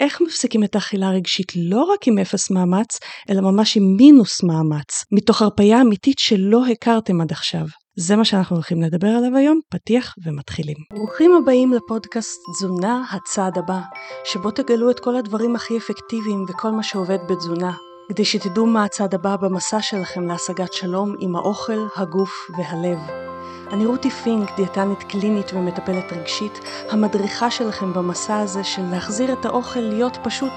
איך 0.00 0.20
מפסיקים 0.20 0.64
את 0.64 0.74
האכילה 0.74 1.08
הרגשית 1.08 1.52
לא 1.56 1.82
רק 1.82 2.08
עם 2.08 2.18
אפס 2.18 2.50
מאמץ, 2.50 2.98
אלא 3.30 3.40
ממש 3.40 3.76
עם 3.76 3.82
מינוס 3.96 4.42
מאמץ, 4.42 5.04
מתוך 5.12 5.42
הרפאיה 5.42 5.80
אמיתית 5.80 6.18
שלא 6.18 6.66
הכרתם 6.66 7.20
עד 7.20 7.32
עכשיו. 7.32 7.64
זה 7.96 8.16
מה 8.16 8.24
שאנחנו 8.24 8.56
הולכים 8.56 8.82
לדבר 8.82 9.08
עליו 9.08 9.36
היום, 9.36 9.60
פתיח 9.68 10.14
ומתחילים. 10.24 10.76
ברוכים 10.92 11.34
הבאים 11.34 11.72
לפודקאסט 11.72 12.40
תזונה 12.52 13.04
הצעד 13.10 13.58
הבא, 13.58 13.80
שבו 14.24 14.50
תגלו 14.50 14.90
את 14.90 15.00
כל 15.00 15.16
הדברים 15.16 15.56
הכי 15.56 15.76
אפקטיביים 15.76 16.44
וכל 16.48 16.70
מה 16.70 16.82
שעובד 16.82 17.18
בתזונה, 17.30 17.72
כדי 18.08 18.24
שתדעו 18.24 18.66
מה 18.66 18.84
הצעד 18.84 19.14
הבא 19.14 19.36
במסע 19.36 19.82
שלכם 19.82 20.28
להשגת 20.28 20.72
שלום 20.72 21.14
עם 21.20 21.36
האוכל, 21.36 21.86
הגוף 21.96 22.32
והלב. 22.58 23.27
אני 23.72 23.86
רותי 23.86 24.10
פינק, 24.10 24.56
דיאטנית 24.56 25.02
קלינית 25.02 25.52
ומטפלת 25.54 26.12
רגשית, 26.12 26.60
המדריכה 26.90 27.50
שלכם 27.50 27.92
במסע 27.92 28.38
הזה 28.38 28.64
של 28.64 28.82
להחזיר 28.90 29.32
את 29.32 29.44
האוכל 29.44 29.80
להיות 29.80 30.18
פשוט 30.22 30.52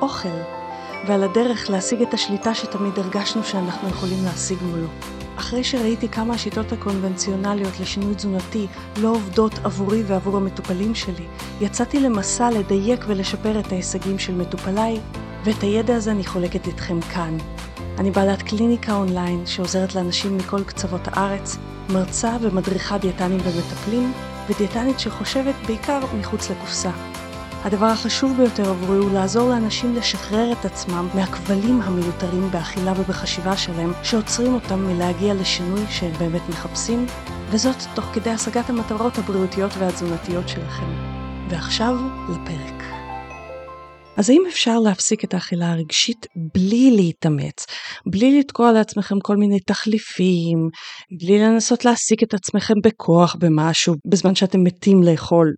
אוכל, 0.00 0.28
ועל 1.08 1.24
הדרך 1.24 1.70
להשיג 1.70 2.02
את 2.02 2.14
השליטה 2.14 2.54
שתמיד 2.54 2.98
הרגשנו 2.98 3.44
שאנחנו 3.44 3.88
יכולים 3.88 4.24
להשיג 4.24 4.58
מולו. 4.62 4.86
אחרי 5.36 5.64
שראיתי 5.64 6.08
כמה 6.08 6.34
השיטות 6.34 6.72
הקונבנציונליות 6.72 7.80
לשינוי 7.80 8.14
תזונתי 8.14 8.66
לא 9.00 9.08
עובדות 9.08 9.52
עבורי 9.64 10.02
ועבור 10.06 10.36
המטופלים 10.36 10.94
שלי, 10.94 11.26
יצאתי 11.60 12.00
למסע 12.00 12.50
לדייק 12.50 13.04
ולשפר 13.06 13.60
את 13.60 13.72
ההישגים 13.72 14.18
של 14.18 14.34
מטופליי, 14.34 15.00
ואת 15.44 15.62
הידע 15.62 15.96
הזה 15.96 16.10
אני 16.10 16.24
חולקת 16.24 16.66
איתכם 16.66 17.00
כאן. 17.00 17.38
אני 17.98 18.10
בעלת 18.10 18.42
קליניקה 18.42 18.94
אונליין 18.96 19.46
שעוזרת 19.46 19.94
לאנשים 19.94 20.36
מכל 20.36 20.64
קצוות 20.64 21.00
הארץ, 21.04 21.58
מרצה 21.88 22.36
ומדריכה 22.40 22.98
דיאטנים 22.98 23.40
ומטפלים, 23.44 24.12
ודיאטנית 24.48 25.00
שחושבת 25.00 25.54
בעיקר 25.66 26.00
מחוץ 26.18 26.50
לקופסה. 26.50 26.90
הדבר 27.64 27.86
החשוב 27.86 28.36
ביותר 28.36 28.70
עבורי 28.70 28.98
הוא 28.98 29.12
לעזור 29.12 29.50
לאנשים 29.50 29.94
לשחרר 29.94 30.52
את 30.52 30.64
עצמם 30.64 31.08
מהכבלים 31.14 31.80
המיותרים 31.82 32.50
באכילה 32.50 32.92
ובחשיבה 32.96 33.56
שלהם, 33.56 33.92
שעוצרים 34.02 34.54
אותם 34.54 34.86
מלהגיע 34.86 35.34
לשינוי 35.34 35.80
שהם 35.90 36.12
באמת 36.18 36.48
מחפשים, 36.48 37.06
וזאת 37.50 37.76
תוך 37.94 38.04
כדי 38.12 38.30
השגת 38.30 38.70
המטרות 38.70 39.18
הבריאותיות 39.18 39.70
והתזונתיות 39.78 40.48
שלכם. 40.48 40.86
ועכשיו 41.48 41.96
לפרק. 42.28 42.75
אז 44.16 44.30
האם 44.30 44.42
אפשר 44.48 44.78
להפסיק 44.78 45.24
את 45.24 45.34
האכילה 45.34 45.72
הרגשית 45.72 46.26
בלי 46.54 46.90
להתאמץ, 46.90 47.66
בלי 48.06 48.38
לתקוע 48.38 48.72
לעצמכם 48.72 49.20
כל 49.20 49.36
מיני 49.36 49.60
תחליפים, 49.60 50.68
בלי 51.20 51.38
לנסות 51.38 51.84
להעסיק 51.84 52.22
את 52.22 52.34
עצמכם 52.34 52.74
בכוח 52.84 53.36
במשהו 53.38 53.94
בזמן 54.10 54.34
שאתם 54.34 54.64
מתים 54.64 55.02
לאכול? 55.02 55.52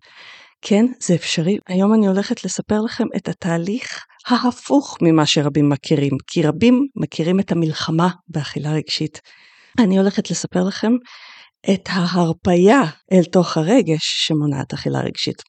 כן, 0.61 0.85
זה 0.99 1.15
אפשרי. 1.15 1.57
היום 1.67 1.93
אני 1.93 2.07
הולכת 2.07 2.43
לספר 2.43 2.81
לכם 2.81 3.05
את 3.15 3.27
התהליך 3.27 4.05
ההפוך 4.27 4.97
ממה 5.01 5.25
שרבים 5.25 5.69
מכירים, 5.69 6.13
כי 6.27 6.43
רבים 6.43 6.87
מכירים 6.95 7.39
את 7.39 7.51
המלחמה 7.51 8.09
באכילה 8.27 8.71
רגשית. 8.71 9.21
אני 9.79 9.97
הולכת 9.97 10.31
לספר 10.31 10.63
לכם 10.63 10.91
את 11.73 11.89
ההרפייה 11.89 12.81
אל 13.11 13.23
תוך 13.23 13.57
הרגש 13.57 14.27
שמונעת 14.27 14.73
אכילה 14.73 14.99
רגשית. 14.99 15.48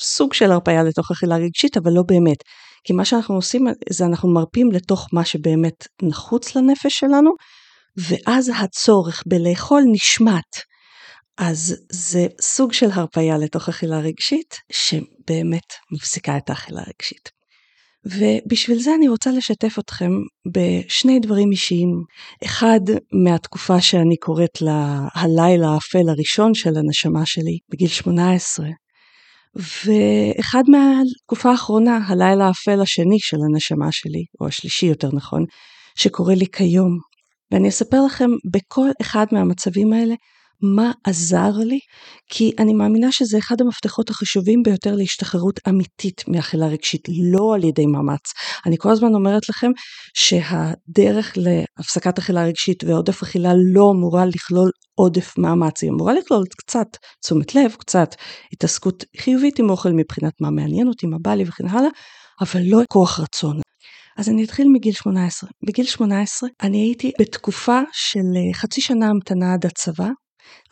סוג 0.00 0.34
של 0.34 0.52
הרפאיה 0.52 0.82
לתוך 0.82 1.10
אכילה 1.10 1.36
רגשית, 1.36 1.76
אבל 1.76 1.92
לא 1.92 2.02
באמת. 2.02 2.36
כי 2.84 2.92
מה 2.92 3.04
שאנחנו 3.04 3.34
עושים 3.34 3.66
זה 3.90 4.04
אנחנו 4.04 4.34
מרפים 4.34 4.72
לתוך 4.72 5.08
מה 5.12 5.24
שבאמת 5.24 5.86
נחוץ 6.02 6.56
לנפש 6.56 6.98
שלנו, 6.98 7.30
ואז 7.96 8.50
הצורך 8.56 9.22
בלאכול 9.26 9.82
נשמט. 9.92 10.56
אז 11.38 11.76
זה 11.92 12.26
סוג 12.40 12.72
של 12.72 12.90
הרפאיה 12.92 13.38
לתוך 13.38 13.68
אכילה 13.68 13.98
רגשית, 13.98 14.54
שבאמת 14.72 15.72
מפסיקה 15.92 16.36
את 16.36 16.50
האכילה 16.50 16.80
הרגשית. 16.80 17.40
ובשביל 18.04 18.78
זה 18.78 18.94
אני 18.94 19.08
רוצה 19.08 19.30
לשתף 19.30 19.78
אתכם 19.78 20.10
בשני 20.52 21.20
דברים 21.20 21.50
אישיים. 21.50 22.02
אחד 22.44 22.80
מהתקופה 23.24 23.80
שאני 23.80 24.16
קוראת 24.16 24.62
לה 24.62 25.08
הלילה 25.14 25.68
האפל 25.68 26.08
הראשון 26.08 26.54
של 26.54 26.76
הנשמה 26.76 27.26
שלי, 27.26 27.58
בגיל 27.72 27.88
18, 27.88 28.66
ואחד 29.56 30.62
מהתקופה 30.68 31.50
האחרונה, 31.50 31.98
הלילה 32.06 32.46
האפל 32.46 32.80
השני 32.80 33.18
של 33.18 33.36
הנשמה 33.50 33.92
שלי, 33.92 34.24
או 34.40 34.46
השלישי 34.46 34.86
יותר 34.86 35.08
נכון, 35.12 35.44
שקורה 35.94 36.34
לי 36.34 36.46
כיום. 36.52 36.98
ואני 37.52 37.68
אספר 37.68 38.04
לכם 38.06 38.30
בכל 38.52 38.88
אחד 39.02 39.26
מהמצבים 39.32 39.92
האלה 39.92 40.14
מה 40.62 40.92
עזר 41.04 41.50
לי, 41.58 41.78
כי 42.30 42.52
אני 42.58 42.72
מאמינה 42.72 43.12
שזה 43.12 43.38
אחד 43.38 43.60
המפתחות 43.60 44.10
החשובים 44.10 44.62
ביותר 44.62 44.94
להשתחררות 44.94 45.60
אמיתית 45.68 46.24
מאכילה 46.28 46.66
רגשית, 46.66 47.08
לא 47.32 47.54
על 47.54 47.64
ידי 47.64 47.86
מאמץ. 47.86 48.32
אני 48.66 48.76
כל 48.78 48.90
הזמן 48.90 49.14
אומרת 49.14 49.48
לכם 49.48 49.70
שהדרך 50.14 51.34
להפסקת 51.36 52.18
אכילה 52.18 52.44
רגשית 52.44 52.84
ועודף 52.84 53.22
אכילה 53.22 53.52
לא 53.72 53.90
אמורה 53.90 54.26
לכלול 54.26 54.70
עודף 54.94 55.38
מאמץ, 55.38 55.82
היא 55.82 55.90
אמורה 55.90 56.14
לכלול 56.14 56.44
קצת 56.58 56.86
תשומת 57.22 57.54
לב, 57.54 57.74
קצת 57.78 58.14
התעסקות 58.52 59.04
חיובית 59.20 59.58
עם 59.58 59.70
אוכל 59.70 59.92
מבחינת 59.92 60.32
מה 60.40 60.50
מעניין 60.50 60.88
אותי, 60.88 61.06
מה 61.06 61.16
בא 61.22 61.34
לי 61.34 61.44
וכן 61.48 61.68
הלאה, 61.68 61.90
אבל 62.40 62.60
לא 62.64 62.80
כוח 62.88 63.20
רצון. 63.20 63.60
אז 64.18 64.28
אני 64.28 64.44
אתחיל 64.44 64.68
מגיל 64.68 64.92
18. 64.92 65.50
בגיל 65.66 65.84
18 65.84 66.48
אני 66.62 66.78
הייתי 66.78 67.12
בתקופה 67.20 67.80
של 67.92 68.22
חצי 68.54 68.80
שנה 68.80 69.06
המתנה 69.06 69.52
עד 69.52 69.66
הצבא, 69.66 70.08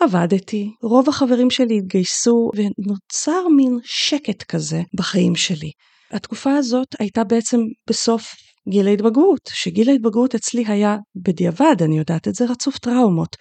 עבדתי, 0.00 0.71
רוב 0.83 1.09
החברים 1.09 1.50
שלי 1.50 1.78
התגייסו 1.78 2.50
ונוצר 2.56 3.49
מין 3.56 3.78
שקט 3.84 4.43
כזה 4.43 4.83
בחיים 4.94 5.37
שלי. 5.37 5.71
התקופה 6.11 6.56
הזאת 6.56 6.89
הייתה 6.99 7.25
בעצם 7.25 7.61
בסוף 7.91 8.34
גיל 8.69 8.88
ההתבגרות, 8.88 9.50
שגיל 9.53 9.88
ההתבגרות 9.88 10.34
אצלי 10.34 10.65
היה 10.67 10.97
בדיעבד, 11.17 11.77
אני 11.83 11.99
יודעת 11.99 12.28
את 12.28 12.34
זה, 12.34 12.44
רצוף 12.44 12.78
טראומות. 12.78 13.37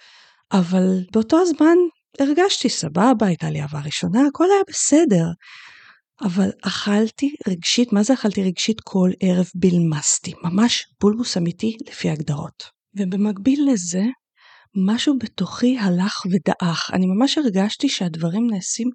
אבל 0.52 1.04
באותו 1.12 1.40
הזמן 1.40 1.76
הרגשתי 2.20 2.68
סבבה, 2.68 3.26
הייתה 3.26 3.50
לי 3.50 3.60
אהבה 3.60 3.80
ראשונה, 3.84 4.20
הכל 4.26 4.44
היה 4.44 4.62
בסדר. 4.68 5.26
אבל 6.22 6.50
אכלתי 6.62 7.34
רגשית, 7.48 7.92
מה 7.92 8.02
זה 8.02 8.14
אכלתי 8.14 8.42
רגשית? 8.42 8.80
כל 8.80 9.10
ערב 9.20 9.46
בלמסתי, 9.54 10.32
ממש 10.44 10.86
בולמוס 11.00 11.36
אמיתי 11.36 11.76
לפי 11.88 12.10
הגדרות. 12.10 12.64
ובמקביל 12.96 13.68
לזה, 13.72 14.02
משהו 14.74 15.18
בתוכי 15.18 15.78
הלך 15.78 16.22
ודעך. 16.26 16.90
אני 16.92 17.06
ממש 17.06 17.38
הרגשתי 17.38 17.88
שהדברים 17.88 18.46
נעשים 18.50 18.88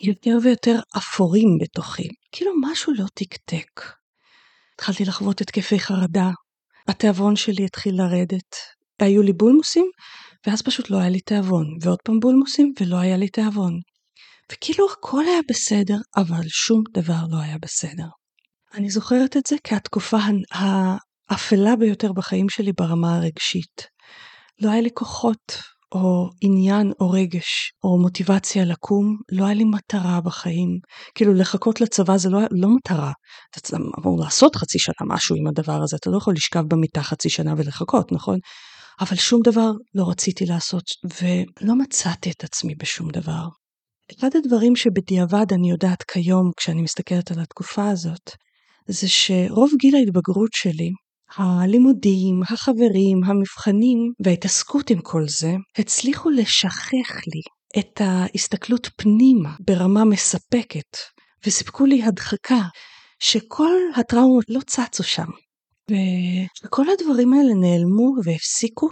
יותר 0.00 0.38
ויותר 0.42 0.80
אפורים 0.96 1.58
בתוכי. 1.60 2.08
כאילו 2.32 2.52
משהו 2.60 2.92
לא 2.94 3.04
תקתק. 3.14 3.82
התחלתי 4.74 5.04
לחוות 5.04 5.40
התקפי 5.40 5.80
חרדה, 5.80 6.30
התיאבון 6.88 7.36
שלי 7.36 7.64
התחיל 7.64 7.94
לרדת. 7.94 8.56
היו 9.00 9.22
לי 9.22 9.32
בולמוסים, 9.32 9.90
ואז 10.46 10.62
פשוט 10.62 10.90
לא 10.90 10.96
היה 10.96 11.08
לי 11.08 11.20
תיאבון, 11.20 11.66
ועוד 11.82 11.98
פעם 12.04 12.20
בולמוסים, 12.20 12.72
ולא 12.80 12.96
היה 12.96 13.16
לי 13.16 13.28
תיאבון. 13.28 13.80
וכאילו 14.52 14.86
הכל 14.92 15.24
היה 15.24 15.40
בסדר, 15.48 15.96
אבל 16.16 16.48
שום 16.48 16.82
דבר 16.94 17.20
לא 17.30 17.38
היה 17.42 17.56
בסדר. 17.62 18.06
אני 18.74 18.90
זוכרת 18.90 19.36
את 19.36 19.46
זה 19.46 19.56
כהתקופה 19.64 20.18
האפלה 21.30 21.76
ביותר 21.76 22.12
בחיים 22.12 22.48
שלי 22.48 22.72
ברמה 22.72 23.16
הרגשית. 23.16 23.86
לא 24.60 24.70
היה 24.70 24.80
לי 24.80 24.90
כוחות, 24.94 25.62
או 25.92 26.30
עניין, 26.40 26.92
או 27.00 27.10
רגש, 27.10 27.72
או 27.84 27.98
מוטיבציה 27.98 28.64
לקום, 28.64 29.16
לא 29.32 29.44
היה 29.44 29.54
לי 29.54 29.64
מטרה 29.64 30.20
בחיים. 30.20 30.78
כאילו 31.14 31.34
לחכות 31.34 31.80
לצבא 31.80 32.16
זה 32.16 32.30
לא, 32.30 32.40
לא 32.50 32.68
מטרה. 32.68 33.12
אתה 33.50 33.76
אמור 33.98 34.20
לעשות 34.20 34.56
חצי 34.56 34.78
שנה 34.78 35.06
משהו 35.06 35.36
עם 35.36 35.46
הדבר 35.46 35.82
הזה, 35.82 35.96
אתה 35.96 36.10
לא 36.10 36.16
יכול 36.16 36.34
לשכב 36.34 36.62
במיטה 36.68 37.02
חצי 37.02 37.30
שנה 37.30 37.54
ולחכות, 37.56 38.12
נכון? 38.12 38.38
אבל 39.00 39.16
שום 39.16 39.40
דבר 39.44 39.70
לא 39.94 40.10
רציתי 40.10 40.46
לעשות, 40.46 40.84
ולא 41.22 41.74
מצאתי 41.74 42.30
את 42.30 42.44
עצמי 42.44 42.74
בשום 42.74 43.10
דבר. 43.10 43.44
אחד 44.18 44.28
הדברים 44.36 44.76
שבדיעבד 44.76 45.46
אני 45.52 45.70
יודעת 45.70 46.02
כיום, 46.02 46.50
כשאני 46.56 46.82
מסתכלת 46.82 47.30
על 47.30 47.40
התקופה 47.40 47.88
הזאת, 47.88 48.30
זה 48.88 49.08
שרוב 49.08 49.70
גיל 49.80 49.94
ההתבגרות 49.94 50.50
שלי 50.52 50.90
הלימודים, 51.36 52.42
החברים, 52.42 53.24
המבחנים 53.24 54.12
וההתעסקות 54.24 54.90
עם 54.90 55.00
כל 55.00 55.28
זה 55.28 55.52
הצליחו 55.78 56.30
לשכך 56.30 57.20
לי 57.26 57.40
את 57.78 58.00
ההסתכלות 58.00 58.88
פנימה 58.96 59.54
ברמה 59.60 60.04
מספקת 60.04 60.96
וסיפקו 61.46 61.86
לי 61.86 62.02
הדחקה 62.02 62.62
שכל 63.18 63.72
הטראומות 63.96 64.44
לא 64.48 64.60
צצו 64.60 65.02
שם. 65.02 65.26
וכל 66.64 66.84
הדברים 66.90 67.34
האלה 67.34 67.54
נעלמו 67.54 68.12
והפסיקו. 68.24 68.88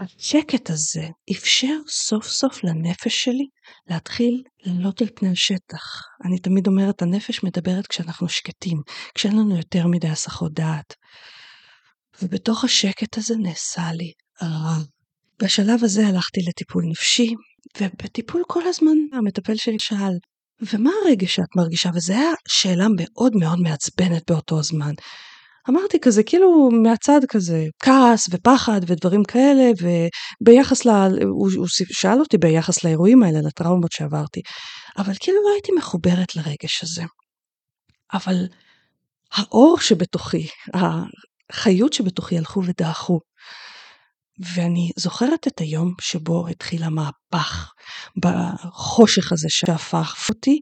השקט 0.00 0.70
הזה 0.70 1.08
אפשר 1.30 1.76
סוף 1.88 2.26
סוף 2.26 2.64
לנפש 2.64 3.24
שלי 3.24 3.46
להתחיל 3.90 4.42
לעלות 4.64 5.00
על 5.00 5.08
פני 5.14 5.28
השטח. 5.28 6.02
אני 6.24 6.38
תמיד 6.38 6.66
אומרת, 6.66 7.02
הנפש 7.02 7.44
מדברת 7.44 7.86
כשאנחנו 7.86 8.28
שקטים, 8.28 8.80
כשאין 9.14 9.36
לנו 9.36 9.56
יותר 9.56 9.86
מדי 9.86 10.08
הסחות 10.08 10.52
דעת. 10.52 10.94
ובתוך 12.22 12.64
השקט 12.64 13.18
הזה 13.18 13.34
נעשה 13.36 13.92
לי 13.92 14.12
רע. 14.42 14.76
בשלב 15.42 15.84
הזה 15.84 16.06
הלכתי 16.06 16.40
לטיפול 16.48 16.84
נפשי, 16.90 17.34
ובטיפול 17.80 18.42
כל 18.48 18.62
הזמן 18.66 18.96
המטפל 19.12 19.56
שלי 19.56 19.78
שאל, 19.78 20.12
ומה 20.72 20.90
הרגש 21.04 21.34
שאת 21.34 21.56
מרגישה? 21.56 21.90
וזו 21.94 22.12
הייתה 22.12 22.28
שאלה 22.48 22.86
מאוד 22.96 23.36
מאוד 23.36 23.58
מעצבנת 23.58 24.30
באותו 24.30 24.62
זמן. 24.62 24.92
אמרתי 25.68 26.00
כזה, 26.00 26.22
כאילו 26.22 26.70
מהצד 26.82 27.20
כזה, 27.28 27.64
כעס 27.82 28.28
ופחד 28.30 28.80
ודברים 28.86 29.24
כאלה, 29.24 29.70
וביחס 29.80 30.84
ל... 30.84 30.90
הוא, 31.22 31.50
הוא 31.56 31.66
שאל 31.70 32.20
אותי 32.20 32.38
ביחס 32.38 32.84
לאירועים 32.84 33.22
האלה, 33.22 33.38
לטראומות 33.40 33.92
שעברתי, 33.92 34.40
אבל 34.98 35.12
כאילו 35.20 35.36
לא 35.44 35.52
הייתי 35.52 35.72
מחוברת 35.72 36.36
לרגש 36.36 36.82
הזה. 36.82 37.02
אבל 38.12 38.36
האור 39.32 39.78
שבתוכי, 39.80 40.46
החיות 41.50 41.92
שבתוכי 41.92 42.38
הלכו 42.38 42.62
ודעכו. 42.64 43.20
ואני 44.54 44.90
זוכרת 44.96 45.46
את 45.46 45.60
היום 45.60 45.94
שבו 46.00 46.48
התחיל 46.48 46.82
המהפך, 46.82 47.72
בחושך 48.16 49.32
הזה 49.32 49.46
שהפך 49.50 50.26
אותי, 50.28 50.60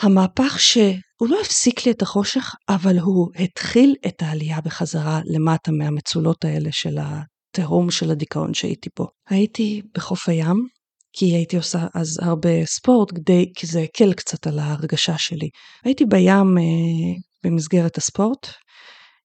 המהפך 0.00 0.60
שהוא 0.60 1.28
לא 1.28 1.40
הפסיק 1.40 1.86
לי 1.86 1.92
את 1.92 2.02
החושך, 2.02 2.54
אבל 2.68 2.98
הוא 2.98 3.28
התחיל 3.38 3.94
את 4.06 4.22
העלייה 4.22 4.60
בחזרה 4.60 5.20
למטה 5.24 5.72
מהמצולות 5.72 6.44
האלה 6.44 6.68
של 6.72 6.98
התהום 7.00 7.90
של 7.90 8.10
הדיכאון 8.10 8.54
שהייתי 8.54 8.88
בו. 8.98 9.06
הייתי 9.28 9.82
בחוף 9.94 10.28
הים, 10.28 10.68
כי 11.12 11.26
הייתי 11.26 11.56
עושה 11.56 11.86
אז 11.94 12.18
הרבה 12.22 12.66
ספורט, 12.66 13.10
כדי, 13.14 13.52
כי 13.56 13.66
זה 13.66 13.80
הקל 13.80 14.12
קצת 14.12 14.46
על 14.46 14.58
ההרגשה 14.58 15.18
שלי. 15.18 15.48
הייתי 15.84 16.04
בים 16.04 16.58
אה, 16.58 17.20
במסגרת 17.44 17.98
הספורט, 17.98 18.46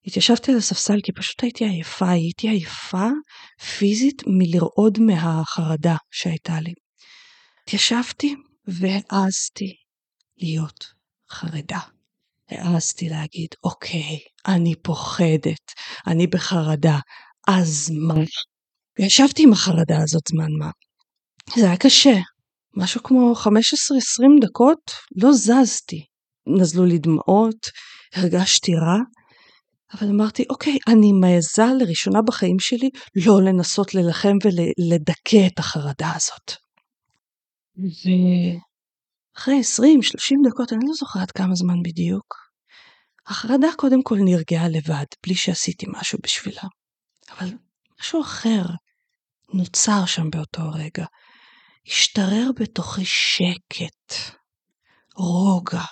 התיישבתי 0.06 0.51
על 0.51 0.57
הספסל 0.57 1.01
כי 1.03 1.12
פשוט 1.12 1.44
הייתי 1.44 1.65
עייפה, 1.65 2.09
הייתי 2.09 2.50
עייפה 2.50 3.07
פיזית 3.77 4.21
מלרעוד 4.27 5.00
מהחרדה 5.00 5.95
שהייתה 6.12 6.59
לי. 6.59 6.74
התיישבתי 7.63 8.36
והעזתי 8.68 9.75
להיות 10.38 10.86
חרדה. 11.31 11.80
העזתי 12.50 13.09
להגיד, 13.09 13.48
אוקיי, 13.63 14.19
אני 14.48 14.75
פוחדת, 14.75 15.71
אני 16.07 16.27
בחרדה, 16.27 17.00
אז 17.48 17.92
מה? 18.07 18.15
וישבתי 19.00 19.44
עם 19.44 19.53
החרדה 19.53 19.98
הזאת 20.03 20.24
זמן 20.27 20.51
מה. 20.59 20.71
זה 21.56 21.65
היה 21.65 21.77
קשה, 21.77 22.15
משהו 22.77 23.03
כמו 23.03 23.33
15-20 23.36 23.48
דקות 24.42 24.92
לא 25.15 25.33
זזתי. 25.33 26.06
נזלו 26.59 26.86
לי 26.86 26.98
דמעות, 26.98 27.69
הרגשתי 28.15 28.71
רע, 28.75 28.98
אבל 29.93 30.09
אמרתי, 30.09 30.45
אוקיי, 30.49 30.77
אני 30.88 31.11
מעזה 31.11 31.65
לראשונה 31.79 32.21
בחיים 32.21 32.59
שלי 32.59 32.89
לא 33.25 33.41
לנסות 33.41 33.93
ללחם 33.93 34.38
ולדכא 34.43 35.47
את 35.47 35.59
החרדה 35.59 36.11
הזאת. 36.15 36.51
ואחרי 39.35 39.61
20-30 39.61 40.49
דקות, 40.49 40.73
אני 40.73 40.85
לא 40.88 40.93
זוכרת 40.93 41.31
כמה 41.31 41.55
זמן 41.55 41.75
בדיוק, 41.83 42.35
החרדה 43.27 43.67
קודם 43.77 44.03
כל 44.03 44.17
נרגעה 44.25 44.69
לבד, 44.69 45.05
בלי 45.25 45.35
שעשיתי 45.35 45.85
משהו 45.89 46.19
בשבילה. 46.23 46.63
אבל 47.31 47.47
משהו 47.99 48.21
אחר 48.21 48.63
נוצר 49.53 50.05
שם 50.05 50.29
באותו 50.29 50.61
רגע. 50.73 51.05
השתרר 51.88 52.49
בתוכי 52.59 53.05
שקט, 53.05 54.13
רוגע, 55.15 55.83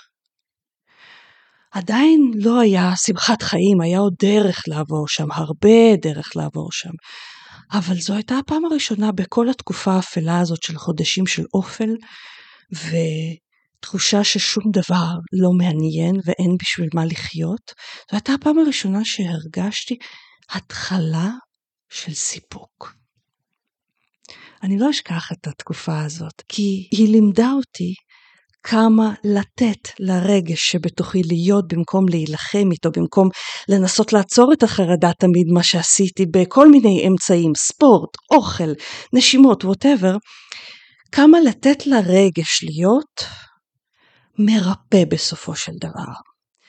עדיין 1.72 2.32
לא 2.36 2.60
היה 2.60 2.92
שמחת 2.96 3.42
חיים, 3.42 3.82
היה 3.82 4.00
עוד 4.00 4.14
דרך 4.22 4.64
לעבור 4.68 5.08
שם, 5.08 5.32
הרבה 5.32 5.96
דרך 6.02 6.36
לעבור 6.36 6.72
שם. 6.72 6.92
אבל 7.72 7.96
זו 7.96 8.14
הייתה 8.14 8.38
הפעם 8.38 8.66
הראשונה 8.66 9.12
בכל 9.12 9.50
התקופה 9.50 9.92
האפלה 9.94 10.40
הזאת 10.40 10.64
של 10.64 10.78
חודשים 10.78 11.28
של 11.28 11.44
אופל, 11.54 11.90
ותחושה 12.72 14.24
ששום 14.24 14.64
דבר 14.74 15.08
לא 15.42 15.50
מעניין 15.58 16.16
ואין 16.26 16.56
בשביל 16.62 16.90
מה 16.94 17.06
לחיות. 17.06 17.74
זו 18.12 18.18
הייתה 18.18 18.34
הפעם 18.34 18.60
הראשונה 18.60 19.00
שהרגשתי 19.06 19.98
התחלה 20.50 21.30
של 21.90 22.14
סיפוק. 22.14 22.94
אני 24.64 24.80
לא 24.80 24.90
אשכח 24.90 25.32
את 25.32 25.48
התקופה 25.48 26.02
הזאת, 26.02 26.42
כי 26.48 26.88
היא 26.92 27.12
לימדה 27.12 27.52
אותי 27.52 27.94
כמה 28.64 29.14
לתת 29.24 29.90
לרגש 30.00 30.72
שבתוכי 30.72 31.22
להיות 31.24 31.74
במקום 31.74 32.10
להילחם 32.10 32.72
איתו, 32.72 32.92
במקום 32.92 33.30
לנסות 33.70 34.14
לעצור 34.14 34.54
את 34.54 34.64
החרדה 34.64 35.12
תמיד 35.20 35.48
מה 35.54 35.64
שעשיתי 35.64 36.26
בכל 36.26 36.72
מיני 36.72 37.08
אמצעים, 37.08 37.52
ספורט, 37.58 38.10
אוכל, 38.32 38.72
נשימות, 39.14 39.66
ווטאבר, 39.66 40.16
כמה 41.12 41.40
לתת 41.40 41.88
לרגש 41.88 42.64
להיות 42.64 43.26
מרפא 44.40 45.06
בסופו 45.10 45.56
של 45.56 45.72
דבר. 45.82 46.12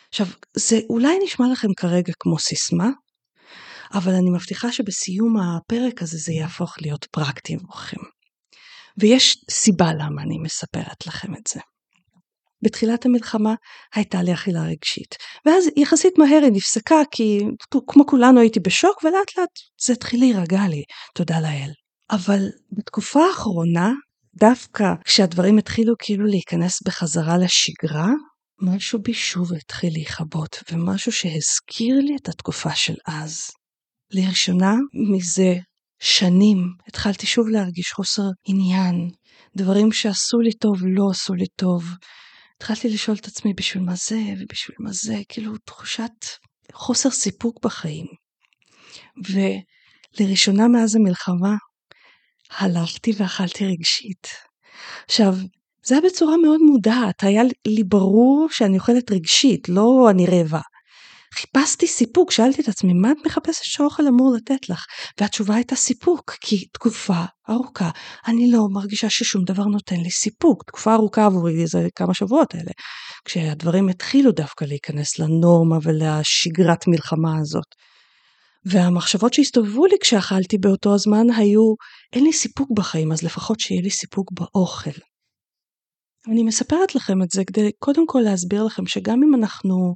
עכשיו, 0.09 0.27
זה 0.57 0.81
אולי 0.91 1.19
נשמע 1.25 1.47
לכם 1.53 1.69
כרגע 1.77 2.13
כמו 2.21 2.39
סיסמה, 2.39 2.89
אבל 3.95 4.13
אני 4.13 4.31
מבטיחה 4.31 4.73
שבסיום 4.73 5.37
הפרק 5.37 6.03
הזה 6.03 6.19
זה 6.19 6.33
יהפוך 6.33 6.75
להיות 6.81 7.05
פרקטי 7.05 7.55
עבורכם. 7.55 8.01
ויש 8.99 9.45
סיבה 9.51 9.93
למה 9.95 10.23
אני 10.23 10.39
מספרת 10.39 11.07
לכם 11.07 11.35
את 11.35 11.47
זה. 11.49 11.61
בתחילת 12.63 13.07
המלחמה 13.07 13.55
הייתה 13.95 14.23
לי 14.23 14.35
אכילה 14.35 14.63
רגשית. 14.63 15.15
ואז 15.47 15.65
יחסית 15.77 16.19
מהר 16.19 16.41
היא 16.43 16.53
נפסקה 16.53 16.97
כי 17.11 17.41
כמו 17.87 18.07
כולנו 18.07 18.41
הייתי 18.41 18.61
בשוק 18.61 19.05
ולאט 19.05 19.39
לאט 19.39 19.49
זה 19.85 19.93
התחיל 19.93 20.21
להירגע 20.21 20.69
לי, 20.69 20.83
תודה 21.15 21.41
לאל. 21.41 21.71
אבל 22.11 22.49
בתקופה 22.73 23.21
האחרונה, 23.27 23.93
דווקא 24.35 24.85
כשהדברים 25.05 25.59
התחילו 25.59 25.95
כאילו 25.99 26.27
להיכנס 26.27 26.83
בחזרה 26.83 27.39
לשגרה, 27.39 28.09
משהו 28.63 28.99
בי 29.03 29.15
שוב 29.15 29.53
התחיל 29.53 29.93
להיכבות, 29.93 30.63
ומשהו 30.73 31.13
שהזכיר 31.13 31.97
לי 31.99 32.17
את 32.23 32.29
התקופה 32.29 32.75
של 32.75 32.95
אז. 33.07 33.51
לראשונה 34.11 34.75
מזה 35.13 35.55
שנים 36.01 36.59
התחלתי 36.89 37.27
שוב 37.27 37.49
להרגיש 37.49 37.93
חוסר 37.93 38.23
עניין, 38.45 39.11
דברים 39.57 39.93
שעשו 39.93 40.41
לי 40.41 40.53
טוב 40.53 40.77
לא 40.83 41.11
עשו 41.11 41.35
לי 41.35 41.47
טוב, 41.57 41.85
התחלתי 42.61 42.89
לשאול 42.89 43.17
את 43.17 43.27
עצמי 43.27 43.55
בשביל 43.55 43.83
מה 43.83 43.95
זה 43.95 44.19
ובשביל 44.39 44.77
מה 44.81 44.91
זה, 44.93 45.17
כאילו 45.29 45.53
תחושת 45.65 46.13
חוסר 46.73 47.11
סיפוק 47.11 47.65
בחיים. 47.65 48.07
ולראשונה 49.31 50.69
מאז 50.69 50.97
המלחמה 50.97 51.55
הלכתי 52.51 53.13
ואכלתי 53.17 53.67
רגשית. 53.67 54.29
עכשיו, 55.07 55.35
זה 55.87 55.95
היה 55.95 56.03
בצורה 56.11 56.37
מאוד 56.37 56.61
מודעת, 56.61 57.23
היה 57.23 57.43
לי 57.67 57.85
ברור 57.85 58.49
שאני 58.51 58.79
אוכלת 58.79 59.11
רגשית, 59.11 59.69
לא 59.69 60.09
אני 60.11 60.27
רעבה. 60.27 60.61
חיפשתי 61.35 61.87
סיפוק, 61.87 62.31
שאלתי 62.31 62.63
את 62.63 62.69
עצמי, 62.69 62.93
מה 62.93 63.13
את 63.13 63.17
מחפשת 63.27 63.63
שהאוכל 63.63 64.07
אמור 64.07 64.35
לתת 64.37 64.69
לך? 64.69 64.85
והתשובה 65.21 65.55
הייתה 65.55 65.77
סיפוק, 65.77 66.37
כי 66.41 66.67
תקופה 66.73 67.25
ארוכה, 67.51 67.91
אני 68.27 68.51
לא 68.51 68.67
מרגישה 68.73 69.11
ששום 69.11 69.45
דבר 69.45 69.65
נותן 69.65 69.97
לי 69.97 70.11
סיפוק. 70.11 70.65
תקופה 70.65 70.95
ארוכה 70.95 71.27
עבורי 71.27 71.67
זה 71.67 71.89
כמה 71.95 72.15
שבועות 72.15 72.55
האלה, 72.55 72.71
כשהדברים 73.25 73.89
התחילו 73.89 74.33
דווקא 74.33 74.65
להיכנס 74.65 75.19
לנורמה 75.19 75.77
ולשגרת 75.83 76.87
מלחמה 76.89 77.39
הזאת. 77.41 77.67
והמחשבות 78.65 79.35
שהסתובבו 79.35 79.87
לי 79.87 79.97
כשאכלתי 80.03 80.59
באותו 80.59 80.95
הזמן 80.95 81.31
היו, 81.37 81.75
אין 82.13 82.25
לי 82.25 82.33
סיפוק 82.33 82.69
בחיים, 82.77 83.13
אז 83.13 83.23
לפחות 83.23 83.61
שיהיה 83.61 83.83
לי 83.83 83.91
סיפוק 83.91 84.33
באוכל. 84.33 85.01
אני 86.29 86.43
מספרת 86.43 86.95
לכם 86.95 87.23
את 87.23 87.31
זה 87.31 87.45
כדי 87.45 87.71
קודם 87.79 88.07
כל 88.07 88.21
להסביר 88.25 88.65
לכם 88.65 88.87
שגם 88.87 89.23
אם 89.23 89.35
אנחנו 89.35 89.95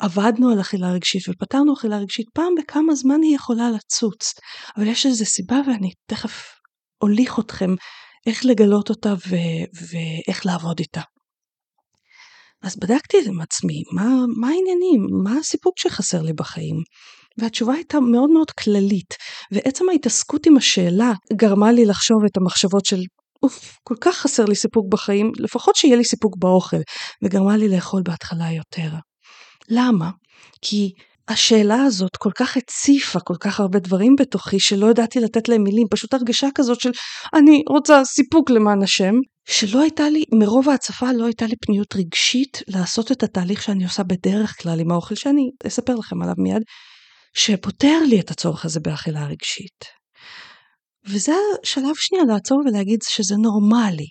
עבדנו 0.00 0.50
על 0.52 0.60
אכילה 0.60 0.92
רגשית 0.92 1.28
ופתרנו 1.28 1.74
אכילה 1.74 1.98
רגשית, 1.98 2.26
פעם 2.34 2.54
בכמה 2.58 2.94
זמן 2.94 3.22
היא 3.22 3.34
יכולה 3.34 3.70
לצוץ. 3.70 4.34
אבל 4.76 4.86
יש 4.86 5.06
איזו 5.06 5.24
סיבה 5.24 5.60
ואני 5.66 5.90
תכף 6.06 6.44
אוליך 7.02 7.38
אתכם 7.38 7.70
איך 8.26 8.44
לגלות 8.44 8.90
אותה 8.90 9.14
ו- 9.14 9.86
ואיך 9.90 10.46
לעבוד 10.46 10.78
איתה. 10.78 11.00
אז 12.62 12.76
בדקתי 12.76 13.16
עם 13.26 13.40
עצמי, 13.40 13.82
מה, 13.92 14.08
מה 14.40 14.48
העניינים? 14.48 15.06
מה 15.22 15.38
הסיפוק 15.38 15.78
שחסר 15.78 16.22
לי 16.22 16.32
בחיים? 16.32 16.76
והתשובה 17.38 17.74
הייתה 17.74 18.00
מאוד 18.00 18.30
מאוד 18.30 18.50
כללית, 18.50 19.14
ועצם 19.52 19.88
ההתעסקות 19.88 20.46
עם 20.46 20.56
השאלה 20.56 21.12
גרמה 21.32 21.72
לי 21.72 21.84
לחשוב 21.84 22.24
את 22.26 22.36
המחשבות 22.36 22.84
של 22.84 23.00
אוף, 23.42 23.78
כל 23.82 23.94
כך 24.00 24.16
חסר 24.16 24.44
לי 24.44 24.54
סיפוק 24.54 24.86
בחיים, 24.92 25.32
לפחות 25.38 25.76
שיהיה 25.76 25.96
לי 25.96 26.04
סיפוק 26.04 26.36
באוכל, 26.38 26.80
וגרמה 27.24 27.56
לי 27.56 27.68
לאכול 27.68 28.02
בהתחלה 28.04 28.52
יותר. 28.52 28.96
למה? 29.70 30.10
כי 30.62 30.92
השאלה 31.28 31.82
הזאת 31.82 32.16
כל 32.16 32.30
כך 32.34 32.56
הציפה 32.56 33.20
כל 33.20 33.34
כך 33.40 33.60
הרבה 33.60 33.78
דברים 33.78 34.16
בתוכי 34.18 34.60
שלא 34.60 34.90
ידעתי 34.90 35.20
לתת 35.20 35.48
להם 35.48 35.62
מילים, 35.62 35.86
פשוט 35.90 36.14
הרגשה 36.14 36.48
כזאת 36.54 36.80
של 36.80 36.90
אני 37.34 37.62
רוצה 37.68 38.04
סיפוק 38.04 38.50
למען 38.50 38.82
השם, 38.82 39.14
שלא 39.48 39.82
הייתה 39.82 40.10
לי, 40.10 40.24
מרוב 40.34 40.68
ההצפה 40.68 41.12
לא 41.12 41.24
הייתה 41.24 41.46
לי 41.46 41.54
פניות 41.66 41.96
רגשית 41.96 42.62
לעשות 42.68 43.12
את 43.12 43.22
התהליך 43.22 43.62
שאני 43.62 43.84
עושה 43.84 44.02
בדרך 44.02 44.62
כלל 44.62 44.80
עם 44.80 44.90
האוכל 44.90 45.14
שאני 45.14 45.50
אספר 45.66 45.94
לכם 45.94 46.22
עליו 46.22 46.34
מיד, 46.38 46.62
שפותר 47.34 47.98
לי 48.08 48.20
את 48.20 48.30
הצורך 48.30 48.64
הזה 48.64 48.80
באכילה 48.80 49.26
רגשית. 49.26 49.84
וזה 51.08 51.32
השלב 51.62 51.94
שנייה 51.94 52.24
לעצור 52.28 52.58
ולהגיד 52.66 52.98
שזה 53.02 53.34
נורמלי 53.36 54.06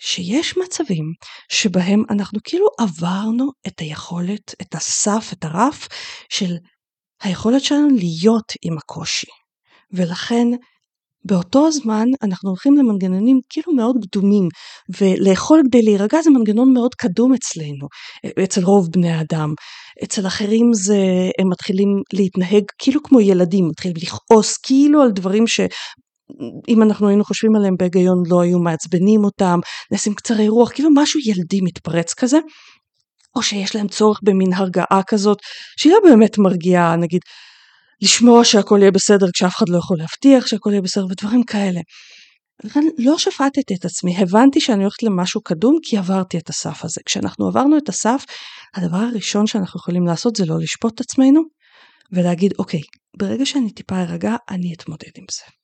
שיש 0.00 0.56
מצבים 0.56 1.04
שבהם 1.52 2.02
אנחנו 2.10 2.38
כאילו 2.44 2.66
עברנו 2.78 3.50
את 3.66 3.80
היכולת, 3.80 4.54
את 4.62 4.74
הסף, 4.74 5.30
את 5.32 5.44
הרף 5.44 5.88
של 6.28 6.56
היכולת 7.22 7.64
שלנו 7.64 7.88
להיות 7.96 8.52
עם 8.62 8.78
הקושי. 8.78 9.26
ולכן 9.92 10.46
באותו 11.24 11.66
הזמן 11.66 12.06
אנחנו 12.22 12.48
הולכים 12.48 12.76
למנגנונים 12.76 13.40
כאילו 13.48 13.72
מאוד 13.72 13.96
קדומים 14.02 14.48
ולאכול 15.00 15.62
כדי 15.68 15.82
להירגע 15.82 16.22
זה 16.22 16.30
מנגנון 16.30 16.72
מאוד 16.72 16.94
קדום 16.94 17.34
אצלנו, 17.34 17.88
אצל 18.44 18.64
רוב 18.64 18.88
בני 18.92 19.10
האדם. 19.10 19.54
אצל 20.04 20.26
אחרים 20.26 20.70
זה, 20.74 20.96
הם 21.40 21.48
מתחילים 21.50 21.88
להתנהג 22.12 22.64
כאילו 22.78 23.02
כמו 23.02 23.20
ילדים, 23.20 23.68
מתחילים 23.68 23.96
לכעוס 24.02 24.56
כאילו 24.56 25.02
על 25.02 25.10
דברים 25.10 25.46
ש... 25.46 25.60
אם 26.68 26.82
אנחנו 26.82 27.08
היינו 27.08 27.24
חושבים 27.24 27.56
עליהם 27.56 27.74
בהיגיון 27.78 28.22
לא 28.26 28.40
היו 28.40 28.58
מעצבנים 28.58 29.24
אותם, 29.24 29.58
נעשים 29.90 30.14
קצרי 30.14 30.48
רוח, 30.48 30.72
כאילו 30.72 30.90
משהו 30.94 31.20
ילדי 31.24 31.60
מתפרץ 31.60 32.14
כזה, 32.14 32.38
או 33.36 33.42
שיש 33.42 33.76
להם 33.76 33.88
צורך 33.88 34.20
במין 34.22 34.52
הרגעה 34.52 35.00
כזאת, 35.06 35.38
שהיא 35.76 35.92
לא 35.92 35.98
באמת 36.04 36.38
מרגיעה, 36.38 36.96
נגיד, 36.96 37.20
לשמוע 38.02 38.44
שהכל 38.44 38.78
יהיה 38.80 38.90
בסדר 38.90 39.26
כשאף 39.34 39.56
אחד 39.56 39.68
לא 39.68 39.78
יכול 39.78 39.98
להבטיח 39.98 40.46
שהכל 40.46 40.70
יהיה 40.70 40.82
בסדר 40.82 41.06
ודברים 41.10 41.42
כאלה. 41.42 41.80
לכן 42.64 42.80
לא 42.98 43.18
שפטתי 43.18 43.74
את 43.80 43.84
עצמי, 43.84 44.16
הבנתי 44.16 44.60
שאני 44.60 44.82
הולכת 44.82 45.02
למשהו 45.02 45.40
קדום 45.42 45.78
כי 45.82 45.98
עברתי 45.98 46.38
את 46.38 46.48
הסף 46.48 46.84
הזה. 46.84 47.00
כשאנחנו 47.06 47.48
עברנו 47.48 47.78
את 47.78 47.88
הסף, 47.88 48.24
הדבר 48.76 48.96
הראשון 48.96 49.46
שאנחנו 49.46 49.80
יכולים 49.80 50.06
לעשות 50.06 50.36
זה 50.36 50.46
לא 50.46 50.58
לשפוט 50.58 50.94
את 50.94 51.00
עצמנו 51.00 51.40
ולהגיד 52.12 52.52
אוקיי, 52.58 52.80
ברגע 53.18 53.46
שאני 53.46 53.70
טיפה 53.70 54.00
ארגע 54.00 54.36
אני 54.50 54.74
אתמודד 54.74 55.10
עם 55.16 55.24
זה. 55.30 55.59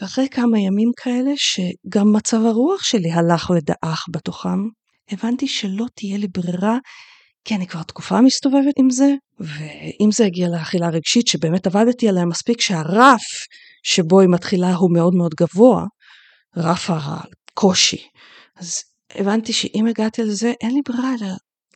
ואחרי 0.00 0.28
כמה 0.28 0.58
ימים 0.58 0.90
כאלה 0.96 1.30
שגם 1.36 2.12
מצב 2.12 2.44
הרוח 2.44 2.82
שלי 2.82 3.12
הלך 3.12 3.50
ודעך 3.50 4.06
בתוכם, 4.10 4.58
הבנתי 5.10 5.48
שלא 5.48 5.86
תהיה 5.94 6.18
לי 6.18 6.28
ברירה 6.28 6.78
כי 7.44 7.54
אני 7.54 7.66
כבר 7.66 7.82
תקופה 7.82 8.20
מסתובבת 8.20 8.74
עם 8.78 8.90
זה, 8.90 9.14
ואם 9.40 10.08
זה 10.12 10.24
הגיע 10.24 10.48
לאכילה 10.48 10.88
רגשית 10.88 11.26
שבאמת 11.26 11.66
עבדתי 11.66 12.08
עליה 12.08 12.24
מספיק 12.24 12.60
שהרף 12.60 13.22
שבו 13.82 14.20
היא 14.20 14.28
מתחילה 14.28 14.74
הוא 14.74 14.90
מאוד 14.94 15.14
מאוד 15.14 15.34
גבוה, 15.34 15.84
רף 16.56 16.90
הקושי, 16.90 18.08
אז 18.56 18.82
הבנתי 19.14 19.52
שאם 19.52 19.86
הגעתי 19.86 20.22
לזה 20.22 20.52
אין 20.60 20.74
לי 20.74 20.80
ברירה 20.88 21.14
אלא 21.14 21.28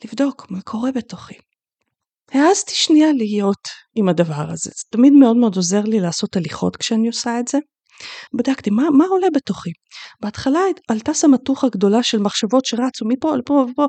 לבדוק 0.05 0.51
מה 0.51 0.61
קורה 0.61 0.93
בתוכי. 0.93 1.35
העזתי 2.33 2.75
שנייה 2.75 3.13
להיות 3.13 3.69
עם 3.95 4.09
הדבר 4.09 4.51
הזה, 4.51 4.71
זה 4.75 4.83
תמיד 4.91 5.13
מאוד 5.13 5.37
מאוד 5.37 5.57
עוזר 5.57 5.83
לי 5.83 6.01
לעשות 6.01 6.37
הליכות 6.37 6.77
כשאני 6.77 7.07
עושה 7.07 7.41
את 7.41 7.49
זה. 7.49 7.59
בדקתי 8.35 8.71
מה, 8.71 8.91
מה 8.91 9.05
עולה 9.05 9.27
בתוכי. 9.35 9.71
בהתחלה 10.21 10.61
עלתה 10.89 11.15
סמטוחה 11.15 11.69
גדולה 11.69 12.03
של 12.03 12.19
מחשבות 12.19 12.65
שרצו 12.65 13.05
מפה 13.09 13.37
לפה 13.37 13.67
ופה 13.71 13.87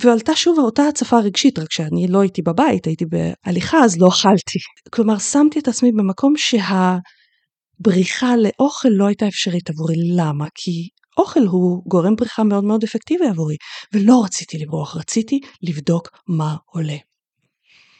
ועלתה 0.00 0.36
שוב 0.36 0.58
אותה 0.58 0.88
הצפה 0.88 1.18
רגשית 1.18 1.58
רק 1.58 1.72
שאני 1.72 2.06
לא 2.08 2.20
הייתי 2.20 2.42
בבית 2.42 2.86
הייתי 2.86 3.04
בהליכה 3.06 3.78
אז 3.84 3.98
לא 3.98 4.08
אכלתי. 4.08 4.58
כלומר 4.90 5.18
שמתי 5.18 5.58
את 5.58 5.68
עצמי 5.68 5.92
במקום 5.92 6.34
שהבריחה 6.36 8.34
לאוכל 8.36 8.88
לא 8.88 9.06
הייתה 9.06 9.28
אפשרית 9.28 9.70
עבורי. 9.70 9.94
למה? 10.16 10.46
כי 10.54 10.88
אוכל 11.18 11.40
הוא 11.46 11.82
גורם 11.86 12.16
בריחה 12.16 12.44
מאוד 12.44 12.64
מאוד 12.64 12.84
אפקטיבי 12.84 13.26
עבורי 13.26 13.56
ולא 13.92 14.22
רציתי 14.24 14.58
לברוח 14.58 14.96
רציתי 14.96 15.40
לבדוק 15.62 16.08
מה 16.28 16.56
עולה. 16.64 16.96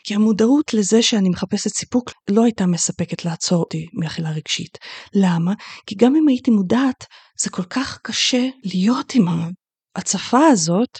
כי 0.07 0.15
המודעות 0.15 0.75
לזה 0.75 1.03
שאני 1.03 1.29
מחפשת 1.29 1.71
סיפוק 1.71 2.11
לא 2.31 2.45
הייתה 2.45 2.67
מספקת 2.67 3.25
לעצור 3.25 3.59
אותי 3.59 3.87
מאכילה 3.93 4.31
רגשית. 4.31 4.79
למה? 5.15 5.53
כי 5.87 5.95
גם 5.95 6.17
אם 6.17 6.29
הייתי 6.29 6.51
מודעת, 6.51 7.05
זה 7.41 7.51
כל 7.51 7.63
כך 7.63 7.99
קשה 8.03 8.49
להיות 8.65 9.15
עם 9.15 9.27
ההצפה 9.97 10.47
הזאת, 10.47 10.99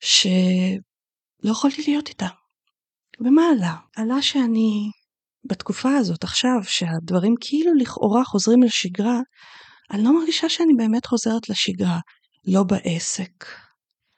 שלא 0.00 1.50
יכולתי 1.50 1.82
להיות 1.86 2.08
איתה. 2.08 2.28
ומה 3.20 3.42
עלה? 3.52 3.74
עלה 3.96 4.22
שאני 4.22 4.90
בתקופה 5.44 5.96
הזאת 5.96 6.24
עכשיו, 6.24 6.58
שהדברים 6.62 7.34
כאילו 7.40 7.74
לכאורה 7.74 8.24
חוזרים 8.24 8.62
לשגרה, 8.62 9.20
אני 9.90 10.04
לא 10.04 10.18
מרגישה 10.18 10.48
שאני 10.48 10.72
באמת 10.76 11.06
חוזרת 11.06 11.48
לשגרה. 11.48 11.98
לא 12.44 12.62
בעסק, 12.62 13.44